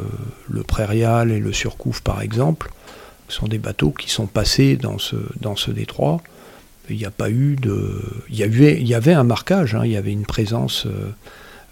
[0.49, 2.71] le Prairial et le Surcouf par exemple,
[3.29, 6.21] sont des bateaux qui sont passés dans ce, détroit.
[6.89, 8.03] Il n'y a pas eu de.
[8.31, 10.89] Il y avait, il y avait un marquage, hein, il y avait une présence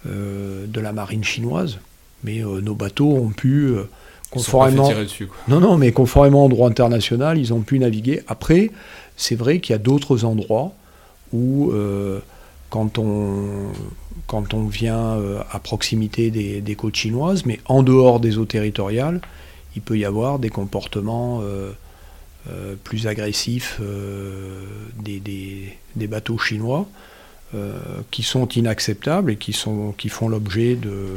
[0.05, 1.79] de la marine chinoise,
[2.23, 3.75] mais nos bateaux ont pu.
[4.31, 4.91] Conformément,
[5.49, 8.23] non, non, mais conformément au droit international, ils ont pu naviguer.
[8.29, 8.71] Après,
[9.17, 10.73] c'est vrai qu'il y a d'autres endroits
[11.33, 12.21] où euh,
[12.71, 13.73] quand, on,
[14.27, 19.21] quand on vient euh, à proximité des, côtes chinoises, mais en dehors des eaux territoriales,
[19.77, 21.73] il peut y avoir des comportements euh,
[22.85, 23.81] plus agressifs
[24.99, 26.87] des, des, bateaux chinois
[28.11, 31.09] qui sont inacceptables et qui, sont, qui font l'objet de,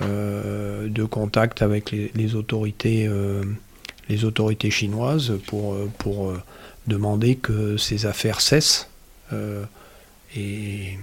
[0.00, 3.08] de contacts avec les, autorités,
[4.08, 6.34] les autorités chinoises pour, pour
[6.86, 8.88] demander que ces affaires cessent
[9.32, 9.64] euh,
[10.34, 10.98] et,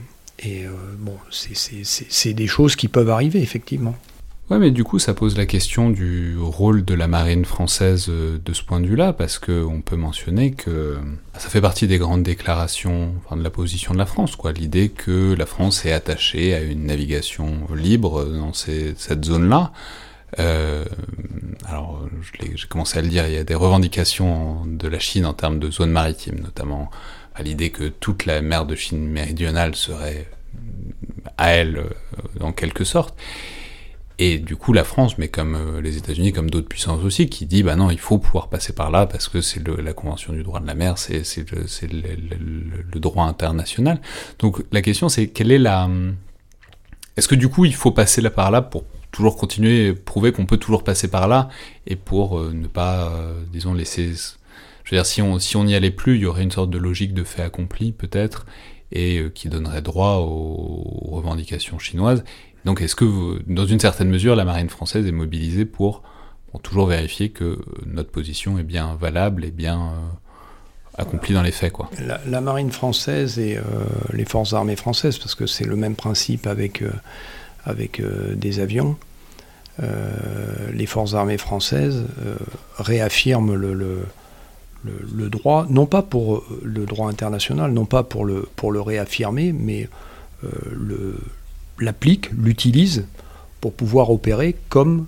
[0.45, 3.95] euh, bon, c'est des choses qui peuvent arriver, effectivement.
[4.49, 8.37] Ouais, mais du coup, ça pose la question du rôle de la marine française euh,
[8.43, 10.97] de ce point de vue-là, parce qu'on peut mentionner que
[11.37, 14.51] ça fait partie des grandes déclarations enfin, de la position de la France, quoi.
[14.51, 19.71] L'idée que la France est attachée à une navigation libre dans cette zone-là.
[20.39, 20.83] Euh,
[21.65, 25.33] alors, j'ai commencé à le dire, il y a des revendications de la Chine en
[25.33, 26.91] termes de zone maritime, notamment
[27.33, 30.27] à l'idée que toute la mer de Chine méridionale serait
[31.37, 31.89] à elle euh,
[32.41, 33.15] en quelque sorte.
[34.19, 37.45] Et du coup, la France, mais comme euh, les États-Unis, comme d'autres puissances aussi, qui
[37.45, 40.43] dit bah non, il faut pouvoir passer par là parce que c'est la convention du
[40.43, 41.65] droit de la mer, c'est le,
[42.91, 43.99] le, droit international.
[44.39, 45.89] Donc la question, c'est quelle est la
[47.17, 50.45] Est-ce que du coup, il faut passer là par là pour toujours continuer, prouver qu'on
[50.45, 51.49] peut toujours passer par là
[51.87, 53.11] et pour euh, ne pas,
[53.51, 54.13] disons, laisser
[54.83, 56.69] je veux dire, si on si on n'y allait plus, il y aurait une sorte
[56.69, 58.45] de logique de fait accompli peut-être
[58.93, 62.23] et euh, qui donnerait droit aux, revendications chinoises.
[62.65, 66.01] Donc, est-ce que, dans une certaine mesure, la marine française est mobilisée pour,
[66.61, 71.73] toujours vérifier que notre position est bien valable et bien euh, accomplie dans les faits,
[71.73, 71.89] quoi?
[72.27, 73.61] La, marine française et euh,
[74.11, 76.83] les forces armées françaises, parce que c'est le même principe avec
[77.65, 78.01] avec
[78.35, 78.97] des avions.
[79.79, 82.05] les forces armées françaises
[82.77, 84.05] réaffirment le,
[85.29, 89.87] droit, non pas pour le droit international, non pas pour le, pour le réaffirmer, mais
[91.79, 93.05] l'applique, l'utilise
[93.61, 95.05] pour pouvoir opérer comme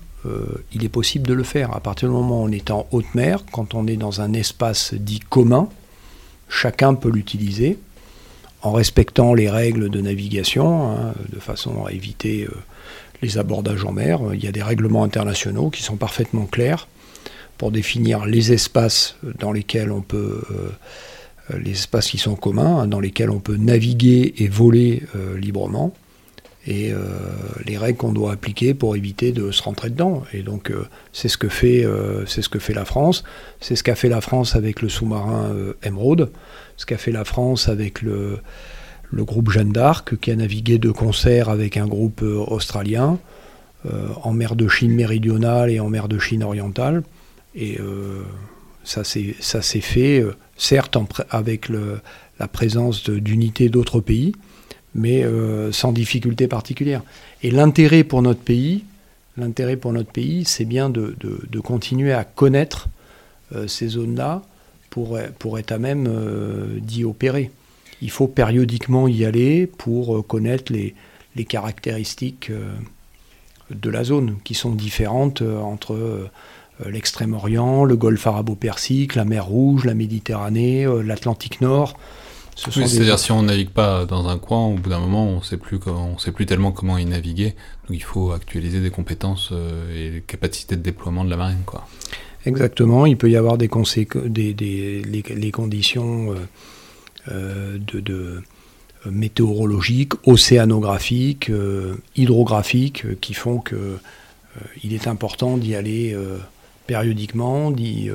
[0.71, 1.75] il est possible de le faire.
[1.75, 4.33] À partir du moment où on est en haute mer, quand on est dans un
[4.33, 5.69] espace dit commun,
[6.49, 7.77] chacun peut l'utiliser
[8.61, 12.47] en respectant les règles de navigation, hein, de façon à éviter
[13.21, 14.19] les abordages en mer.
[14.33, 16.87] Il y a des règlements internationaux qui sont parfaitement clairs
[17.57, 20.41] pour définir les espaces dans lesquels on peut,
[21.51, 25.37] euh, les espaces qui sont communs, hein, dans lesquels on peut naviguer et voler euh,
[25.37, 25.93] librement,
[26.67, 26.99] et euh,
[27.65, 30.23] les règles qu'on doit appliquer pour éviter de se rentrer dedans.
[30.33, 30.71] Et donc
[31.13, 31.85] c'est ce que fait,
[32.25, 33.23] c'est ce que fait la France,
[33.59, 36.31] c'est ce qu'a fait la France avec le sous-marin Emeraude,
[36.77, 38.39] ce qu'a fait la France avec le
[39.11, 43.19] le groupe Jeanne d'Arc, qui a navigué de concert avec un groupe australien
[44.23, 47.03] en mer de Chine méridionale et en mer de Chine orientale.
[47.55, 48.23] Et euh,
[48.83, 50.23] ça s'est fait,
[50.57, 50.97] certes
[51.29, 54.33] avec la présence d'unités d'autres pays,
[54.93, 55.23] mais
[55.71, 57.01] sans difficulté particulière.
[57.41, 58.83] Et l'intérêt pour notre pays,
[59.37, 61.15] l'intérêt pour notre pays, c'est bien de,
[61.63, 62.89] continuer à connaître
[63.67, 64.43] ces zones-là
[64.89, 66.07] pour, pour être à même
[66.81, 67.51] d'y opérer
[68.01, 70.93] il faut périodiquement y aller pour euh, connaître les,
[71.45, 72.75] caractéristiques euh,
[73.69, 76.29] de la zone, qui sont différentes euh, entre
[76.85, 81.97] l'extrême-orient, le golfe arabo-persique, la mer Rouge, la Méditerranée, l'Atlantique Nord.
[82.55, 85.79] C'est-à-dire si on navigue pas dans un coin, au bout d'un moment, on sait plus
[86.17, 87.55] sait plus tellement comment y naviguer.
[87.87, 89.53] Donc il faut actualiser des compétences
[89.93, 91.85] et les capacités de déploiement de la marine, quoi.
[92.45, 93.05] Exactement.
[93.05, 93.69] Il peut y avoir des,
[94.53, 96.35] des, les, conditions
[97.31, 98.13] euh, de, de
[99.07, 103.97] euh, météorologiques, océanographiques, euh, hydrographiques, qui font que
[104.83, 106.15] il est important d'y aller
[106.87, 108.09] périodiquement, d'y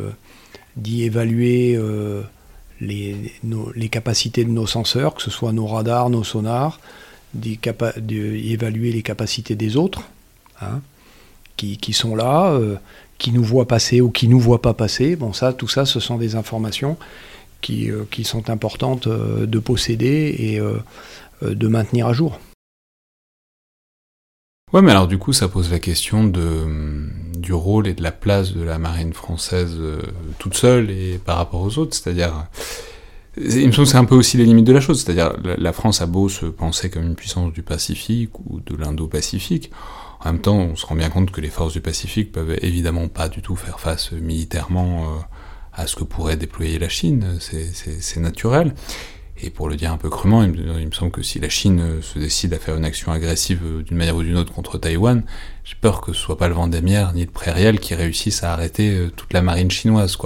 [1.03, 1.79] évaluer
[2.81, 3.33] les,
[3.75, 6.81] les, capacités de nos senseurs, que ce soit nos radars, nos sonars,
[7.35, 7.59] d'y
[8.53, 10.03] évaluer les capacités des autres,
[10.61, 10.81] hein,
[11.57, 12.59] qui, sont là,
[13.19, 15.15] qui nous voient passer ou qui nous voient pas passer.
[15.15, 16.97] Bon, ça, tout ça, ce sont des informations
[17.61, 20.79] qui, euh, sont importantes euh, de posséder et euh,
[21.43, 22.39] de maintenir à jour.
[24.73, 28.13] Ouais, mais alors du coup, ça pose la question de, du rôle et de la
[28.13, 29.77] place de la marine française
[30.39, 31.97] toute seule et par rapport aux autres.
[31.97, 32.47] C'est-à-dire,
[33.37, 35.03] il me semble que c'est un peu aussi les limites de la chose.
[35.03, 39.73] C'est-à-dire, la France a beau se penser comme une puissance du Pacifique ou de l'Indo-Pacifique.
[40.21, 43.09] En même temps, on se rend bien compte que les forces du Pacifique peuvent évidemment
[43.09, 45.07] pas du tout faire face militairement
[45.73, 48.75] à ce que pourrait déployer la Chine, c'est naturel.
[49.43, 52.19] Et pour le dire un peu crûment, il me, semble que si la Chine se
[52.19, 55.23] décide à faire une action agressive d'une manière ou d'une autre contre Taïwan,
[55.65, 58.91] j'ai peur que ce soit pas le Vendémiaire ni le Prairiel qui réussissent à arrêter
[58.91, 60.19] euh, toute la marine chinoise.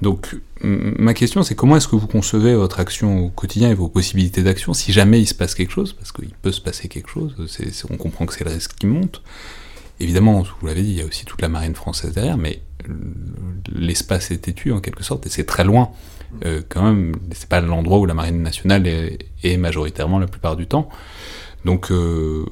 [0.00, 3.88] Donc, ma question, c'est comment est-ce que vous concevez votre action au quotidien et vos
[3.88, 7.08] possibilités d'action si jamais il se passe quelque chose, parce qu'il peut se passer quelque
[7.08, 7.34] chose,
[7.90, 9.22] on comprend que c'est le risque qui monte.
[9.98, 12.60] Évidemment, vous l'avez dit, il y a aussi toute la marine française derrière, mais
[13.72, 15.90] l'espace est têtu en quelque sorte, et c'est très loin.
[16.44, 20.66] Euh, quand même, c'est pas l'endroit où la marine nationale est, majoritairement la plupart du
[20.66, 20.88] temps.
[21.64, 22.44] Donc euh,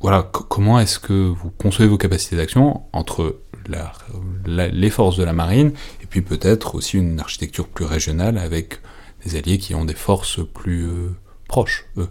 [0.00, 3.38] voilà, comment est-ce que vous concevez vos capacités d'action entre
[4.46, 5.72] les forces de la marine
[6.02, 8.80] et puis peut-être aussi une architecture plus régionale avec
[9.24, 11.14] des alliés qui ont des forces plus euh,
[11.46, 12.08] proches, eux?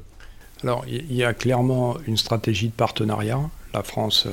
[0.64, 3.40] Alors il y a clairement une stratégie de partenariat.
[3.74, 4.28] La France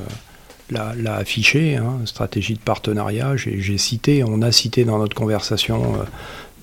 [0.71, 3.37] l'a affiché, hein, stratégie de partenariat.
[3.37, 5.95] J'ai cité, on a cité dans notre conversation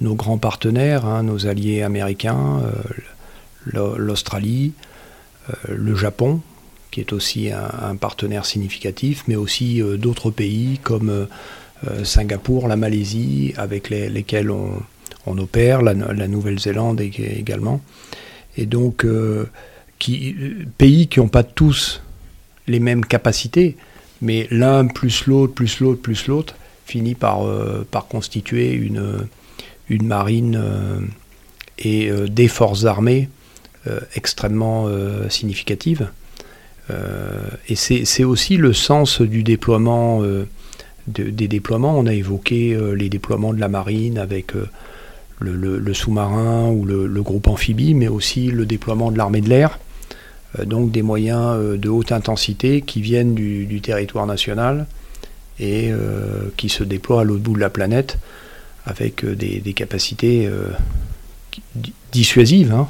[0.02, 4.74] nos grands partenaires, hein, nos alliés américains, euh, l'Australie,
[5.50, 6.42] euh, le Japon,
[6.92, 11.28] qui est aussi un, partenaire significatif, mais aussi d'autres pays comme
[12.04, 15.96] Singapour, la Malaisie, avec lesquels on, opère, la,
[16.28, 17.82] Nouvelle-Zélande également.
[18.58, 19.08] Et donc,
[20.78, 22.04] pays qui n'ont pas tous
[22.68, 23.76] les mêmes capacités,
[24.22, 29.28] mais l'un plus l'autre, plus l'autre, plus l'autre, finit euh, par constituer une,
[29.94, 31.00] une marine euh,
[31.80, 33.30] et euh, des forces armées
[34.16, 34.88] extrêmement
[35.28, 36.08] significatives.
[37.68, 40.22] et c'est aussi le sens du déploiement,
[41.06, 42.00] des déploiements.
[42.00, 44.54] On a évoqué les déploiements de la marine avec
[45.42, 49.80] le, sous-marin ou le, groupe amphibie, mais aussi le déploiement de l'armée de l'air.
[50.60, 54.86] Euh, donc des moyens euh, de haute intensité qui viennent du, territoire national
[55.60, 58.18] et euh, qui se déploient à l'autre bout de la planète
[58.86, 60.50] avec des, capacités
[62.12, 62.88] dissuasives, hein,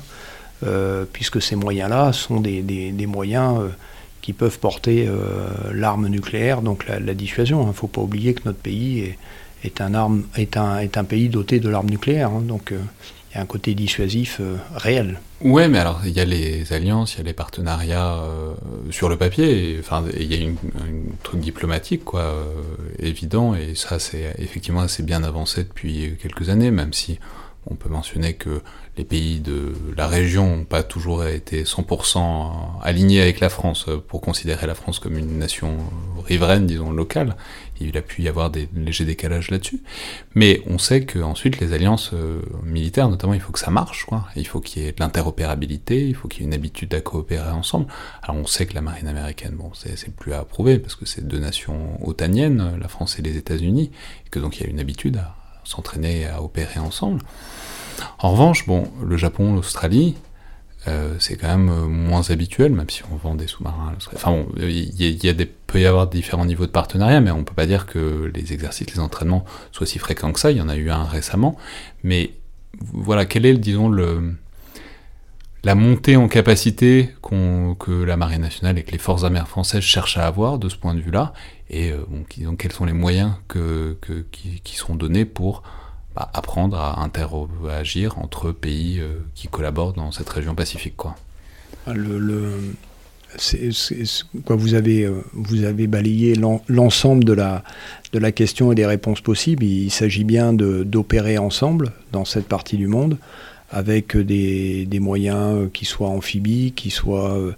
[1.13, 3.59] puisque ces moyens-là sont des, moyens
[4.21, 5.07] qui peuvent porter
[5.71, 7.63] l'arme nucléaire, donc la, dissuasion.
[7.63, 9.15] Il ne faut pas oublier que notre pays
[9.63, 12.29] est un pays doté de l'arme nucléaire.
[12.29, 12.41] Hein.
[12.41, 14.41] donc il y a un côté dissuasif
[14.75, 15.19] réel.
[15.43, 18.21] Ouais, mais alors il y a les alliances, il y a les partenariats
[18.91, 20.55] sur le papier, enfin il y a une,
[21.21, 22.33] truc diplomatique quoi,
[22.97, 27.19] évident, et ça c'est effectivement assez bien avancé depuis quelques années, même si
[27.67, 28.61] on peut mentionner que
[28.97, 34.21] les pays de la région n'ont pas toujours été 100% alignés avec la France pour
[34.21, 35.77] considérer la France comme une nation
[36.25, 37.35] riveraine, disons, locale.
[37.81, 39.81] Il a pu y avoir des légers décalages là-dessus.
[40.35, 44.05] Mais on sait qu'ensuite, les alliances euh, militaires, notamment, il faut que ça marche.
[44.05, 44.27] Quoi.
[44.35, 47.01] Il faut qu'il y ait de l'interopérabilité, il faut qu'il y ait une habitude à
[47.01, 47.87] coopérer ensemble.
[48.21, 51.27] Alors on sait que la marine américaine, bon, c'est plus à approuver, parce que c'est
[51.27, 53.91] deux nations otaniennes, la France et les États-Unis,
[54.25, 57.21] et que donc il y a une habitude à s'entraîner à opérer ensemble.
[58.19, 60.15] En revanche, bon, le Japon, l'Australie,
[60.87, 63.93] euh, c'est quand même euh, moins habituel, même si on vend des sous-marins.
[64.13, 67.43] Enfin bon, il y, a des, peut y avoir différents niveaux de partenariat, mais on
[67.43, 70.51] peut pas dire que les exercices, les entraînements soient si fréquents que ça.
[70.51, 71.57] Il y en a eu un récemment,
[72.03, 72.31] mais
[72.81, 74.35] voilà, quelle est, disons, le,
[75.63, 77.09] la montée en capacité
[77.79, 80.75] que la marine nationale et que les forces armées françaises cherchent à avoir de ce
[80.75, 81.33] point de vue-là,
[81.69, 82.05] et euh,
[82.57, 85.63] quels sont les moyens qui, seront donnés pour
[86.15, 90.95] bah, apprendre à interagir entre pays euh, qui collaborent dans cette région pacifique.
[90.97, 91.15] Quoi.
[91.87, 91.93] Ah,
[94.45, 96.35] quoi, vous, avez, euh, balayé
[96.67, 99.63] l'ensemble de la question et des réponses possibles.
[99.63, 103.17] Il s'agit bien d'opérer ensemble dans cette partie du monde
[103.73, 107.53] avec des, des moyens qui soient amphibies, qui soient euh,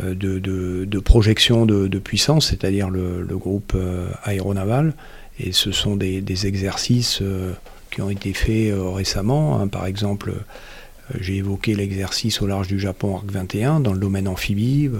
[0.00, 3.76] de, de, de, projection de, puissance, c'est-à-dire le, le, groupe
[4.24, 4.94] aéronaval
[5.38, 7.52] et ce sont des, exercices euh,
[7.90, 9.58] qui ont été faits euh, récemment.
[9.60, 9.68] Hein.
[9.68, 14.28] Par exemple, euh, j'ai évoqué l'exercice au large du Japon Arc 21 dans le domaine
[14.28, 14.90] amphibie.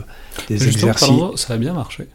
[0.49, 1.11] Des exercices.
[1.37, 2.09] ça a bien marché.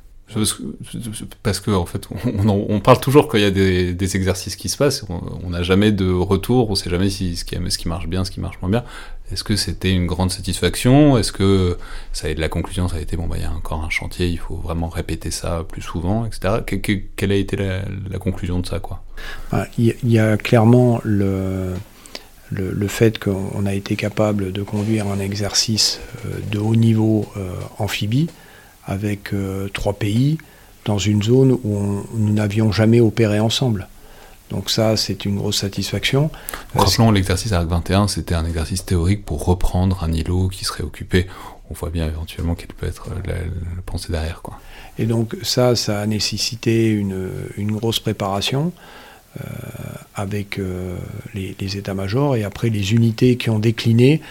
[1.43, 4.75] Parce que, en fait, on, parle toujours quand il y a des, exercices qui se
[4.75, 8.25] passent, on n'a jamais de retour, on ne sait jamais si, ce, qui, marche bien,
[8.25, 8.83] ce qui marche moins bien.
[9.31, 11.17] Est-ce que c'était une grande satisfaction?
[11.17, 11.77] Est-ce que
[12.11, 14.27] ça a, la conclusion, ça a été bon, bah, il y a encore un chantier,
[14.27, 16.55] il faut vraiment répéter ça plus souvent, etc.
[17.15, 19.03] quelle a été la, conclusion de ça, quoi?
[19.51, 21.73] Bah, Il y, a clairement le,
[22.51, 27.51] le, fait qu'on a été capable de conduire un exercice euh, de haut niveau euh,
[27.79, 28.29] amphibie
[28.87, 30.37] avec euh, trois pays
[30.85, 33.87] dans une zone où nous n'avions jamais opéré ensemble.
[34.49, 36.31] Donc ça, c'est une grosse satisfaction.
[36.73, 41.27] Rappelons, l'exercice ARC 21, c'était un exercice théorique pour reprendre un îlot qui serait occupé.
[41.69, 43.35] On voit bien éventuellement quelle peut être la,
[43.85, 44.41] pensée derrière.
[44.41, 44.57] Quoi.
[44.97, 48.71] Et donc ça, ça a nécessité une, une grosse préparation
[49.37, 49.43] euh,
[50.15, 50.97] avec euh,
[51.33, 54.21] les, les états-majors et après les unités qui ont décliné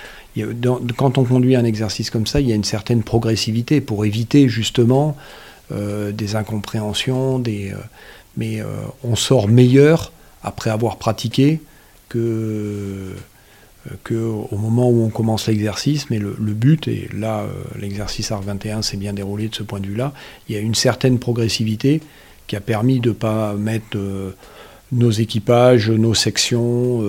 [0.96, 4.48] quand on conduit un exercice comme ça, il y a une certaine progressivité pour éviter
[4.48, 5.16] justement
[5.72, 7.72] euh, des incompréhensions, euh,
[8.36, 8.66] mais euh,
[9.02, 10.12] on sort meilleur
[10.42, 11.60] après avoir pratiqué
[12.08, 13.16] que,
[14.04, 16.08] que au moment où on commence l'exercice.
[16.10, 19.86] Mais le, but, et là l'exercice ARC 21 s'est bien déroulé de ce point de
[19.86, 20.12] vue-là,
[20.48, 22.00] il y a une certaine progressivité
[22.46, 23.96] qui a permis de ne pas mettre
[24.92, 27.02] nos équipages, nos sections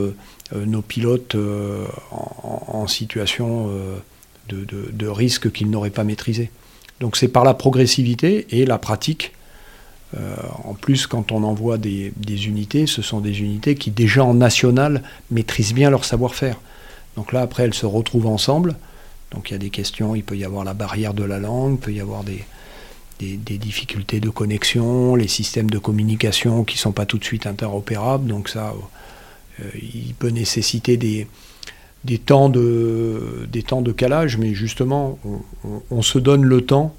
[0.56, 3.98] nos pilotes euh, en, situation euh,
[4.50, 6.50] de, risque qu'ils n'auraient pas maîtrisé.
[7.00, 9.34] Donc c'est par la progressivité et la pratique.
[10.64, 12.14] en plus, quand on envoie des,
[12.48, 16.60] unités, ce sont des unités qui déjà en national maîtrisent bien leur savoir-faire.
[17.18, 18.78] Donc là, après, elles se retrouvent ensemble.
[19.32, 21.74] Donc il y a des questions, il peut y avoir la barrière de la langue,
[21.74, 22.46] il peut y avoir des,
[23.20, 27.48] des, difficultés de connexion, les systèmes de communication qui ne sont pas tout de suite
[27.48, 28.28] interopérables.
[28.28, 28.82] Donc ça, euh,
[29.76, 31.28] il peut nécessiter des
[32.20, 35.20] temps de calage, mais justement,
[35.90, 36.96] on se donne le temps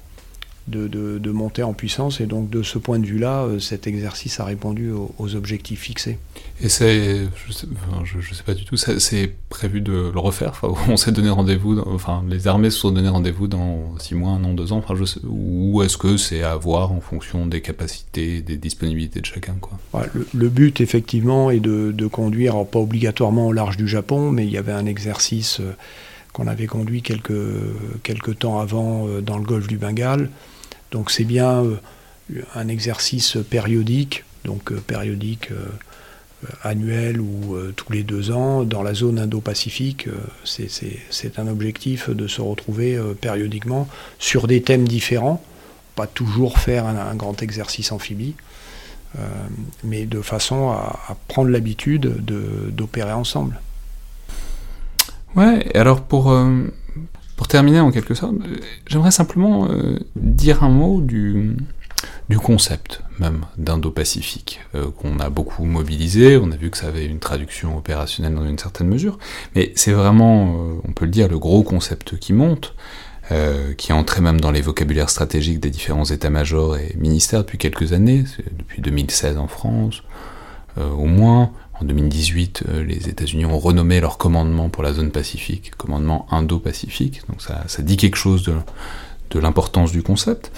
[0.67, 2.21] de, monter en puissance.
[2.21, 6.17] Et donc, de ce point de vue-là, euh, cet exercice a répondu aux, objectifs fixés.
[6.61, 7.67] Et c'est, je sais,
[8.03, 10.59] je, sais pas du tout, c'est prévu de le refaire?
[10.87, 14.43] On s'est donné rendez-vous, enfin, les armées se sont donné rendez-vous dans six mois, un
[14.43, 14.77] an, deux ans.
[14.77, 19.21] Enfin, je sais, ou est-ce que c'est à voir en fonction des capacités, des disponibilités
[19.21, 20.05] de chacun quoi.
[20.33, 24.57] le, but, effectivement, est de, conduire, pas obligatoirement au large du Japon, mais il y
[24.57, 25.73] avait un exercice euh,
[26.33, 27.31] qu'on avait conduit quelques,
[28.03, 30.29] quelques temps avant euh, dans le golfe du Bengale.
[30.91, 31.77] Donc c'est bien euh,
[32.55, 35.65] un exercice périodique, donc euh, périodique euh,
[36.63, 40.07] annuel ou tous les deux ans dans la zone Indo-Pacifique.
[40.45, 45.43] c'est un objectif de se retrouver périodiquement sur des thèmes différents,
[45.97, 48.35] pas toujours faire un, grand exercice amphibie,
[49.83, 52.23] mais de façon à, prendre l'habitude
[52.73, 53.59] d'opérer ensemble.
[55.35, 56.33] Ouais, alors pour,
[57.39, 58.33] pour terminer en quelque sorte,
[58.85, 61.55] j'aimerais simplement euh, dire un mot du,
[62.43, 67.19] concept même d'Indo-Pacifique, euh, qu'on a beaucoup mobilisé, on a vu que ça avait une
[67.19, 69.17] traduction opérationnelle dans une certaine mesure,
[69.55, 72.75] mais c'est vraiment, euh, on peut le dire, le gros concept qui monte,
[73.77, 77.93] qui est entré même dans les vocabulaires stratégiques des différents états-majors et ministères depuis quelques
[77.93, 78.25] années,
[78.57, 80.01] depuis 2016 en France,
[80.77, 81.51] au moins.
[81.81, 87.41] En 2018, les États-Unis ont renommé leur commandement pour la zone Pacifique, commandement Indo-Pacifique, donc
[87.41, 88.43] ça, dit quelque chose
[89.31, 90.51] de, l'importance du concept.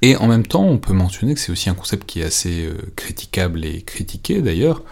[0.00, 2.66] Et en même temps, on peut mentionner que c'est aussi un concept qui est assez
[2.66, 4.82] euh, critiquable et critiqué d'ailleurs,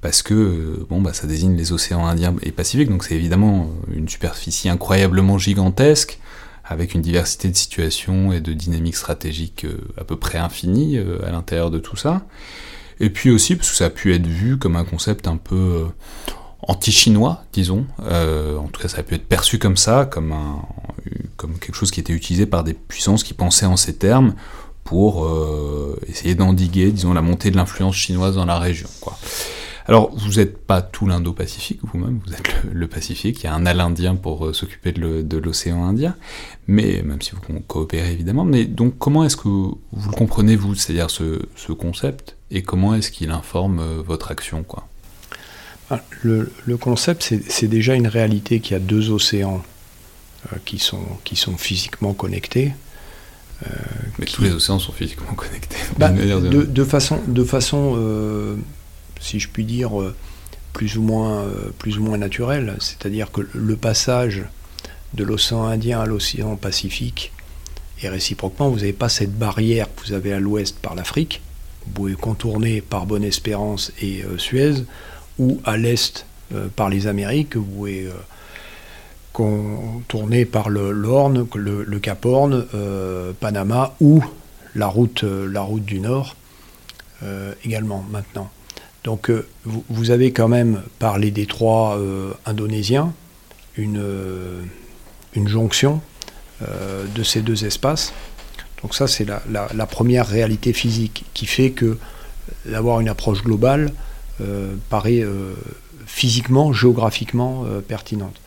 [0.00, 3.70] parce que euh, bon, bah, ça désigne les océans Indiens et Pacifiques, donc c'est évidemment
[3.88, 6.18] euh, une superficie incroyablement gigantesque,
[6.64, 9.66] avec une diversité de situations et de dynamiques stratégiques
[9.96, 12.26] à peu près infinies à l'intérieur de tout ça.
[13.00, 15.86] Et puis aussi parce que ça a pu être vu comme un concept un peu
[16.62, 17.86] anti-chinois, disons.
[18.00, 20.62] en tout cas, ça a pu être perçu comme ça, comme, un,
[21.36, 24.34] comme quelque chose qui était utilisé par des puissances qui pensaient en ces termes,
[24.88, 28.88] pour euh, essayer d'endiguer, disons, la montée de l'influence chinoise dans la région.
[29.02, 29.18] Quoi.
[29.88, 33.64] Alors, vous n'êtes pas tout l'Indo-Pacifique vous-même, vous êtes le, Pacifique, il y a un
[33.64, 36.14] al indien pour euh, s'occuper de l'océan Indien,
[36.66, 40.74] mais même si vous coopérez évidemment, mais donc comment est-ce que vous, le comprenez, vous,
[40.74, 44.86] c'est-à-dire ce, ce, concept, et comment est-ce qu'il informe euh, votre action quoi?
[45.90, 49.62] Ah, le, le, concept, c'est déjà une réalité qu'il y a deux océans
[50.66, 52.74] qui, sont, qui sont physiquement connectés,
[53.66, 53.70] euh,
[54.18, 55.76] Mais tous les océans sont physiquement connectés.
[55.98, 58.56] Bah, de, façon, de façon euh,
[59.20, 60.14] si je puis dire, euh,
[60.72, 61.46] plus ou moins,
[61.78, 62.76] plus ou moins naturelle.
[62.78, 64.44] C'est-à-dire que le passage
[65.14, 67.32] de l'océan Indien à l'océan Pacifique,
[68.02, 71.40] et réciproquement, vous n'avez pas cette barrière que vous avez à l'ouest par l'Afrique.
[71.84, 74.84] Vous pouvez contourner par Bonne-Espérance et Suez,
[75.38, 76.26] ou à l'est
[76.76, 78.08] par les Amériques, vous pouvez
[80.08, 84.22] tourné par le, l'Orne, le, Cap Horn, euh, Panama ou
[84.74, 86.36] la route, euh, du Nord
[87.22, 88.50] euh, également maintenant.
[89.08, 89.32] Donc
[89.64, 91.98] vous, avez quand même par les détroits
[92.44, 93.14] indonésiens
[93.78, 94.02] une,
[95.34, 96.02] une jonction
[96.60, 98.12] de ces deux espaces.
[98.82, 101.96] Donc ça c'est la, première réalité physique qui fait que
[102.66, 103.94] d'avoir une approche globale
[104.90, 105.24] paraît
[106.04, 108.38] physiquement, géographiquement pertinente.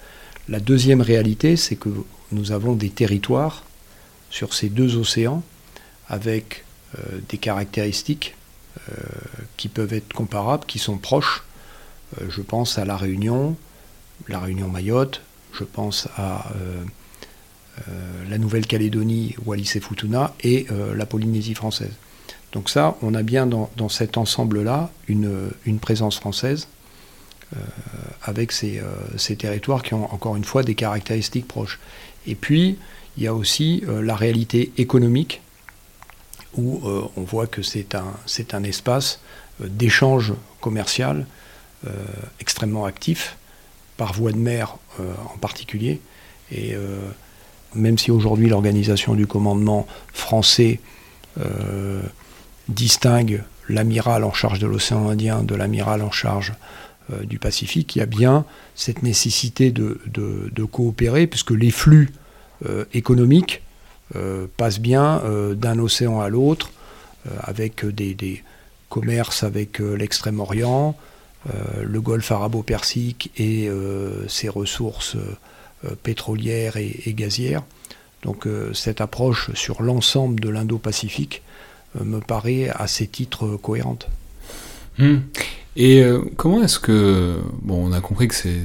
[0.47, 1.89] La deuxième réalité, c'est que
[2.31, 3.63] nous avons des territoires
[4.29, 5.41] sur ces deux océans
[6.07, 6.65] avec
[6.99, 8.40] euh, des caractéristiques euh,
[9.57, 11.43] qui peuvent être comparables, qui sont proches.
[12.19, 13.55] Euh, je pense à la Réunion,
[14.27, 15.21] la Réunion Mayotte,
[15.53, 16.45] je pense à
[18.29, 21.91] la Nouvelle-Calédonie, Wallis et Futuna, et la Polynésie française.
[22.53, 26.67] Donc ça, on a bien dans, cet ensemble-là une présence française
[27.53, 27.59] euh,
[28.23, 28.81] avec euh,
[29.17, 31.79] ces, territoires qui ont encore une fois des caractéristiques proches.
[32.25, 32.77] Et puis,
[33.17, 35.41] il y a aussi euh, la réalité économique,
[36.57, 36.81] où
[37.15, 38.13] on voit que c'est un,
[38.53, 39.21] un espace
[39.59, 41.25] d'échange commercial
[42.39, 43.37] extrêmement actif,
[43.97, 46.01] par voie de mer en particulier.
[46.51, 46.75] Et
[47.73, 50.79] même si aujourd'hui l'organisation du commandement français
[52.67, 56.53] distingue l'amiral en charge de l'océan Indien de l'amiral en charge
[57.11, 58.45] euh, du Pacifique, il y a bien
[58.75, 62.11] cette nécessité de, coopérer, puisque les flux
[62.65, 63.63] euh, économiques
[64.15, 65.21] euh, passent bien
[65.55, 66.71] d'un océan à l'autre,
[67.39, 68.43] avec des,
[68.89, 70.97] commerces avec l'Extrême-Orient,
[71.81, 73.69] le golfe arabo-persique et
[74.27, 75.15] ses ressources
[76.03, 77.63] pétrolières et, gazières.
[78.23, 81.41] Donc cette approche sur l'ensemble de l'Indo-Pacifique
[82.03, 84.07] me paraît à ces titres cohérente.
[84.97, 85.19] Hmm.
[85.75, 87.39] Et euh, comment est-ce que.
[87.61, 88.59] Bon, on a compris que c'est.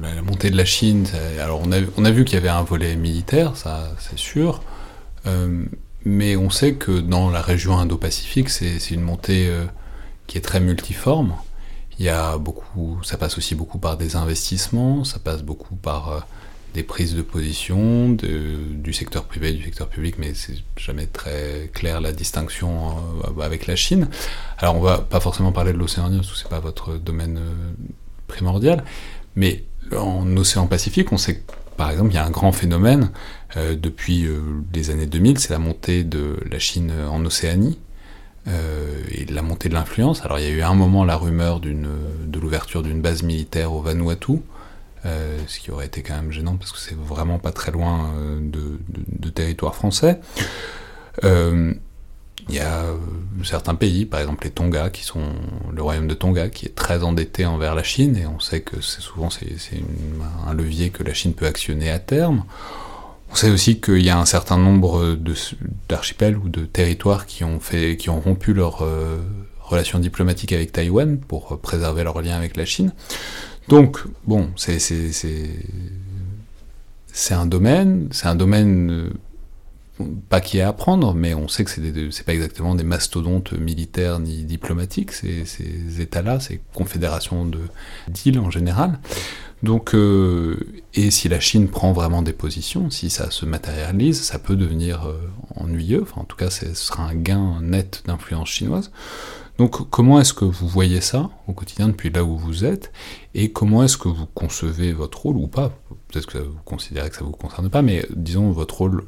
[0.00, 1.06] La, montée de la Chine,
[1.40, 1.72] alors on
[2.04, 4.62] a, vu qu'il y avait un volet militaire, ça c'est sûr,
[5.26, 5.64] euh,
[6.04, 9.64] mais on sait que dans la région Indo-Pacifique, c'est une montée euh,
[10.26, 11.34] qui est très multiforme.
[11.98, 16.26] Il y a beaucoup, ça passe aussi beaucoup par des investissements, ça passe beaucoup par
[16.74, 22.00] des prises de position du secteur privé, du secteur public, mais c'est jamais très clair
[22.00, 24.08] la distinction euh, avec la Chine.
[24.58, 27.38] Alors on va pas forcément parler de l'océan Indien, parce que c'est pas votre domaine
[27.38, 27.72] euh,
[28.28, 28.84] primordial,
[29.34, 29.64] mais
[29.96, 33.10] en océan Pacifique, on sait que par exemple, il y a un grand phénomène
[33.56, 34.28] euh, depuis
[34.74, 37.78] les années 2000, c'est la montée de la Chine en Océanie,
[38.46, 40.24] et la montée de l'influence.
[40.24, 43.80] Alors il y a eu un moment la rumeur de l'ouverture d'une base militaire au
[43.80, 44.40] Vanuatu,
[45.06, 48.12] euh, ce qui aurait été quand même gênant parce que c'est vraiment pas très loin
[48.16, 50.20] euh, de, territoire français.
[52.48, 52.84] Euh, il y a
[53.44, 55.32] certains pays, par exemple les Tonga, qui sont
[55.72, 58.80] le royaume de Tonga, qui est très endetté envers la Chine, et on sait que
[58.80, 59.46] c'est souvent c'est
[60.46, 62.44] un levier que la Chine peut actionner à terme.
[63.32, 65.16] On sait aussi qu'il y a un certain nombre
[65.88, 68.84] d'archipels ou de territoires qui ont, fait, qui ont rompu leurs
[69.60, 72.92] relations diplomatiques avec Taïwan pour préserver leurs liens avec la Chine.
[73.68, 74.78] Donc, bon, c'est
[77.30, 79.10] un domaine, c'est un domaine
[80.28, 84.18] pas qui est à apprendre, mais on sait que c'est pas exactement des mastodontes militaires
[84.18, 87.50] ni diplomatiques, ces, ces États-là, ces confédérations
[88.08, 88.98] d'îles en général.
[89.62, 90.58] Donc, euh,
[90.94, 95.06] et si la Chine prend vraiment des positions, si ça se matérialise, ça peut devenir
[95.06, 95.20] euh,
[95.54, 96.02] ennuyeux.
[96.02, 98.90] Enfin, en tout cas, ce sera un gain net d'influence chinoise.
[99.58, 102.90] Donc, comment est-ce que vous voyez ça au quotidien depuis là où vous êtes,
[103.34, 105.78] et comment est-ce que vous concevez votre rôle ou pas?
[106.08, 109.04] Peut-être que vous considérez que ça vous concerne pas, mais disons votre rôle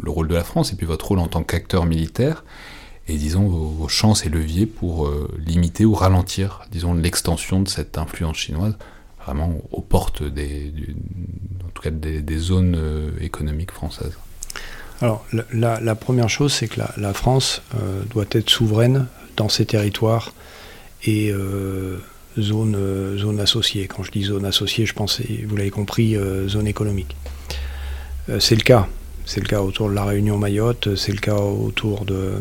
[0.00, 2.44] le rôle de la France et puis votre rôle en tant qu'acteur militaire
[3.08, 7.98] et disons vos, chances et leviers pour euh, limiter ou ralentir disons l'extension de cette
[7.98, 8.76] influence chinoise
[9.24, 10.72] vraiment aux portes des,
[11.66, 14.16] en tout cas des, zones euh, économiques françaises.
[15.00, 20.32] Alors la, première chose c'est que la, France euh, doit être souveraine dans ses territoires
[21.04, 21.32] et
[22.36, 23.86] zone, zone associée.
[23.86, 26.16] Quand je dis zone associée, je pense, vous l'avez compris,
[26.48, 27.14] zone économique.
[28.40, 28.88] c'est le cas.
[29.28, 32.40] C'est le cas autour de la Réunion Mayotte, c'est le cas autour de,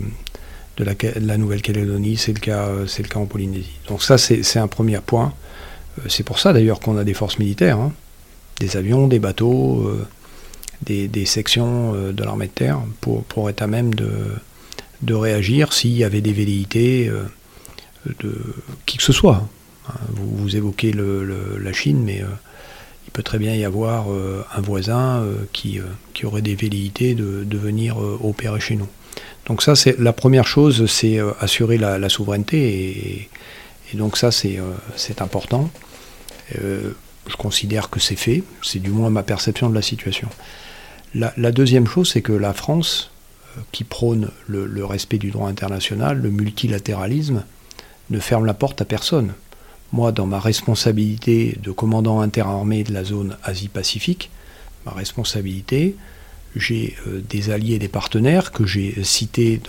[0.79, 2.69] la, Nouvelle-Calédonie, c'est le, cas,
[3.15, 3.77] en Polynésie.
[3.89, 5.33] Donc ça, c'est un premier point.
[5.99, 7.91] Euh, c'est pour ça d'ailleurs qu'on a des forces militaires, hein.
[8.61, 10.07] des avions, des bateaux, euh,
[10.85, 16.05] des, sections euh, de l'armée de terre, pour, être à même de, réagir s'il y
[16.05, 17.11] avait des velléités
[18.19, 18.33] de
[18.85, 19.45] qui que ce soit.
[19.89, 19.93] Hein.
[20.11, 22.23] Vous, évoquez la Chine, mais
[23.17, 27.15] peut très bien y avoir euh, un voisin euh, qui, euh, qui, aurait des velléités
[27.15, 28.87] de, de venir opérer chez nous.
[29.47, 33.29] Donc ça, c'est la première chose, c'est assurer la, souveraineté,
[33.91, 34.59] et, donc ça, c'est
[35.19, 35.71] important.
[36.53, 40.29] je considère que c'est fait, c'est du moins ma perception de la situation.
[41.15, 43.09] La, deuxième chose, c'est que la France,
[43.71, 47.43] qui prône le, respect du droit international, le multilatéralisme,
[48.11, 49.33] ne ferme la porte à personne
[49.91, 54.29] moi, dans ma responsabilité de commandant interarmé de la zone Asie-Pacifique,
[54.85, 55.95] ma responsabilité,
[56.55, 59.61] j'ai euh, des alliés et des partenaires que j'ai cités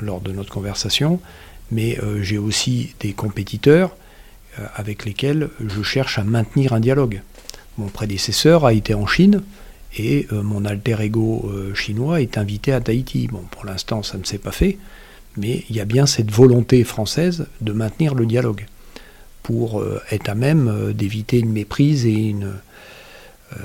[0.00, 1.20] lors de notre conversation,
[1.70, 3.96] mais euh, j'ai aussi des compétiteurs
[4.58, 7.22] euh, avec lesquels je cherche à maintenir un dialogue.
[7.78, 9.42] Mon prédécesseur a été en Chine
[9.98, 13.28] et mon alter ego chinois est invité à Tahiti.
[13.28, 14.76] Bon, pour l'instant, ça ne s'est pas fait,
[15.38, 18.66] mais il y a bien cette volonté française de maintenir le dialogue
[19.46, 23.58] pour euh, être à même euh, d'éviter une méprise et euh,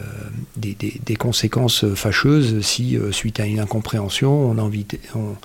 [0.55, 5.36] des, conséquences fâcheuses si, suite à une incompréhension, on, on,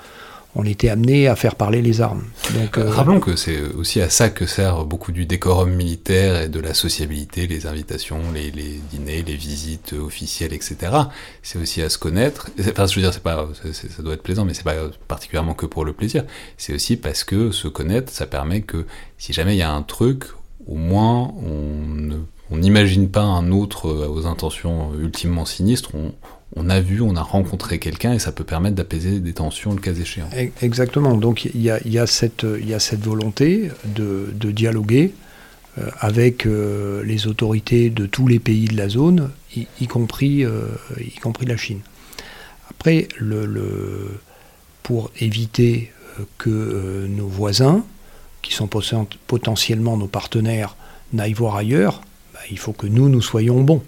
[0.64, 2.24] était amené à faire parler les armes.
[2.54, 6.60] Donc, Rappelons que c'est aussi à ça que sert beaucoup du décorum militaire et de
[6.60, 10.76] la sociabilité, les invitations, les, dîners, les visites officielles, etc.
[11.42, 12.50] C'est aussi à se connaître.
[12.60, 14.74] Enfin, je veux dire, c'est pas, ça doit être plaisant, mais c'est pas
[15.08, 16.24] particulièrement que pour le plaisir.
[16.56, 18.86] C'est aussi parce que se connaître, ça permet que
[19.18, 20.24] si jamais il y a un truc,
[20.66, 21.32] au moins
[22.50, 25.90] on n'imagine pas un autre euh, aux intentions euh, ultimement sinistres.
[25.94, 26.12] On,
[26.68, 29.92] a vu, on a rencontré quelqu'un et ça peut permettre d'apaiser des tensions le cas
[29.92, 30.28] échéant.
[30.62, 31.16] Exactement.
[31.16, 35.12] Donc il y a, cette, volonté de, dialoguer
[35.78, 40.44] euh, avec les autorités de tous les pays de la zone, y, compris,
[40.98, 41.80] y compris la Chine.
[42.70, 43.08] Après,
[44.82, 45.92] pour éviter
[46.38, 47.84] que nos voisins
[48.42, 48.68] qui sont
[49.26, 50.76] potentiellement nos partenaires,
[51.12, 52.00] n'aillent voir ailleurs,
[52.32, 53.82] bah, il faut que nous, nous soyons bons.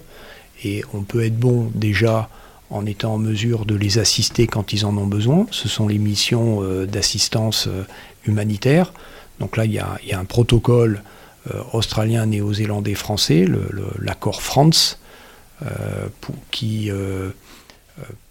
[0.64, 2.28] Et on peut être bon déjà
[2.71, 5.47] en étant en mesure de les assister quand ils en ont besoin.
[5.51, 7.85] Ce sont les missions euh, d'assistance euh,
[8.27, 8.93] humanitaire.
[9.41, 11.03] Donc là, il y a, un protocole
[11.51, 13.47] euh, australien, néo-zélandais, français,
[14.01, 15.01] l'accord France,
[16.53, 16.89] qui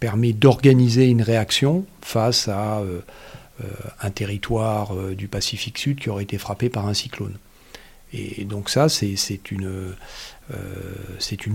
[0.00, 2.82] permet d'organiser une réaction face à
[4.00, 7.36] un territoire du Pacifique Sud qui aurait été frappé par un cyclone.
[8.14, 9.94] Et donc ça, c'est une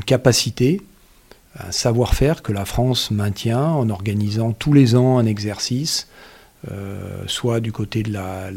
[0.05, 0.79] capacité,
[1.59, 6.07] un savoir-faire que la France maintient en organisant tous les ans un exercice,
[7.27, 8.49] soit du côté de la,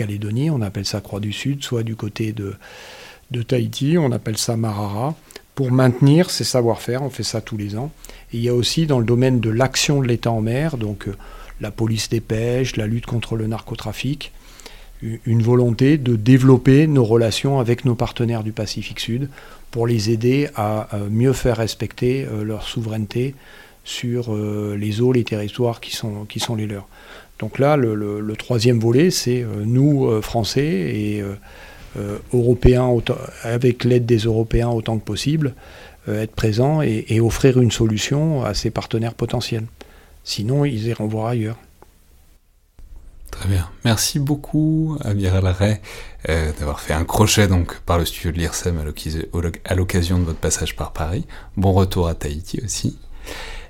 [0.00, 4.56] Calédonie, on appelle ça Croix du Sud, soit du côté de, Tahiti, on appelle ça
[4.56, 5.14] Marara,
[5.54, 7.92] pour maintenir ces savoir-faire, on fait ça tous les ans.
[8.32, 11.06] Et il y a aussi dans le domaine de l'action de l'État en mer, donc
[11.60, 14.32] la police des pêches, la lutte contre le narcotrafic,
[15.02, 19.28] une volonté de développer nos relations avec nos partenaires du Pacifique Sud
[19.70, 23.34] pour les aider à mieux faire respecter euh, leur souveraineté
[23.84, 26.88] sur euh, les eaux, les territoires qui sont, les leurs.
[27.38, 31.24] Donc là, le, troisième volet, c'est euh, nous, Français et
[32.32, 32.94] Européens,
[33.42, 35.54] avec l'aide des Européens autant que possible,
[36.08, 39.64] être présent et, offrir une solution à ses partenaires potentiels.
[40.22, 41.56] Sinon, ils iront voir ailleurs.
[43.30, 43.68] Très bien.
[43.84, 45.80] Merci beaucoup, Amiral Ray,
[46.28, 48.78] euh, d'avoir fait un crochet donc par le studio de l'IRSEM
[49.64, 51.26] à l'occasion de votre passage par Paris.
[51.56, 52.98] Bon retour à Tahiti aussi.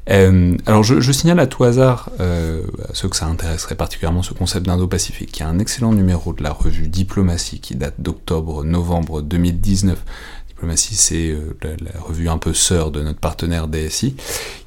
[0.09, 4.33] Euh, alors je, signale à tout hasard euh, à ceux que ça intéresserait particulièrement ce
[4.33, 10.03] concept d'Indo-Pacifique, qui a un excellent numéro de la revue Diplomatie qui date d'octobre-novembre 2019
[10.61, 14.15] Diplomatie, c'est euh, la, revue un peu sœur de notre partenaire DSI,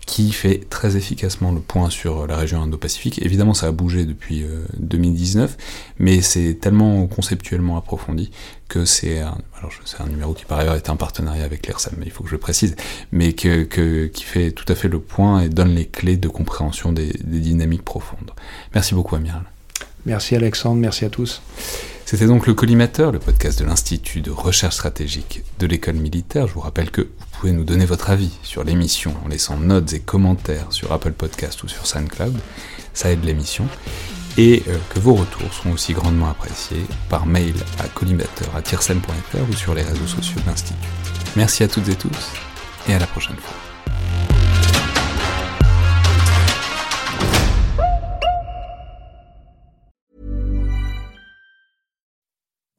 [0.08, 3.22] qui fait très efficacement le point sur la région Indo-Pacifique.
[3.22, 4.44] Évidemment, ça a bougé depuis
[4.80, 5.64] 2019, euh,
[6.00, 8.32] mais c'est tellement conceptuellement approfondi
[8.68, 11.94] que c'est un, alors c'est un numéro qui par ailleurs est un partenariat avec l'ERSAM,
[12.00, 12.76] mais il faut que je le précise,
[13.12, 16.92] mais que, qui fait tout à fait le point et donne les clés de compréhension
[16.92, 18.32] des, des dynamiques profondes.
[18.74, 19.53] Merci beaucoup, Amiral.
[20.06, 21.42] Merci Alexandre, merci à tous.
[22.06, 26.48] C'était donc le Collimateur, le podcast de l'Institut de recherche stratégique de l'école militaire.
[26.48, 29.94] Je vous rappelle que vous pouvez nous donner votre avis sur l'émission en laissant notes
[29.94, 32.36] et commentaires sur Apple Podcast ou sur SoundCloud.
[32.94, 33.66] Ça aide l'émission.
[34.38, 39.74] Et euh, que vos retours seront aussi grandement appréciés par mail à collimateur.fr ou sur
[39.74, 40.78] les réseaux sociaux de l'Institut.
[41.36, 42.32] Merci à toutes et tous
[42.90, 43.73] et à la prochaine fois.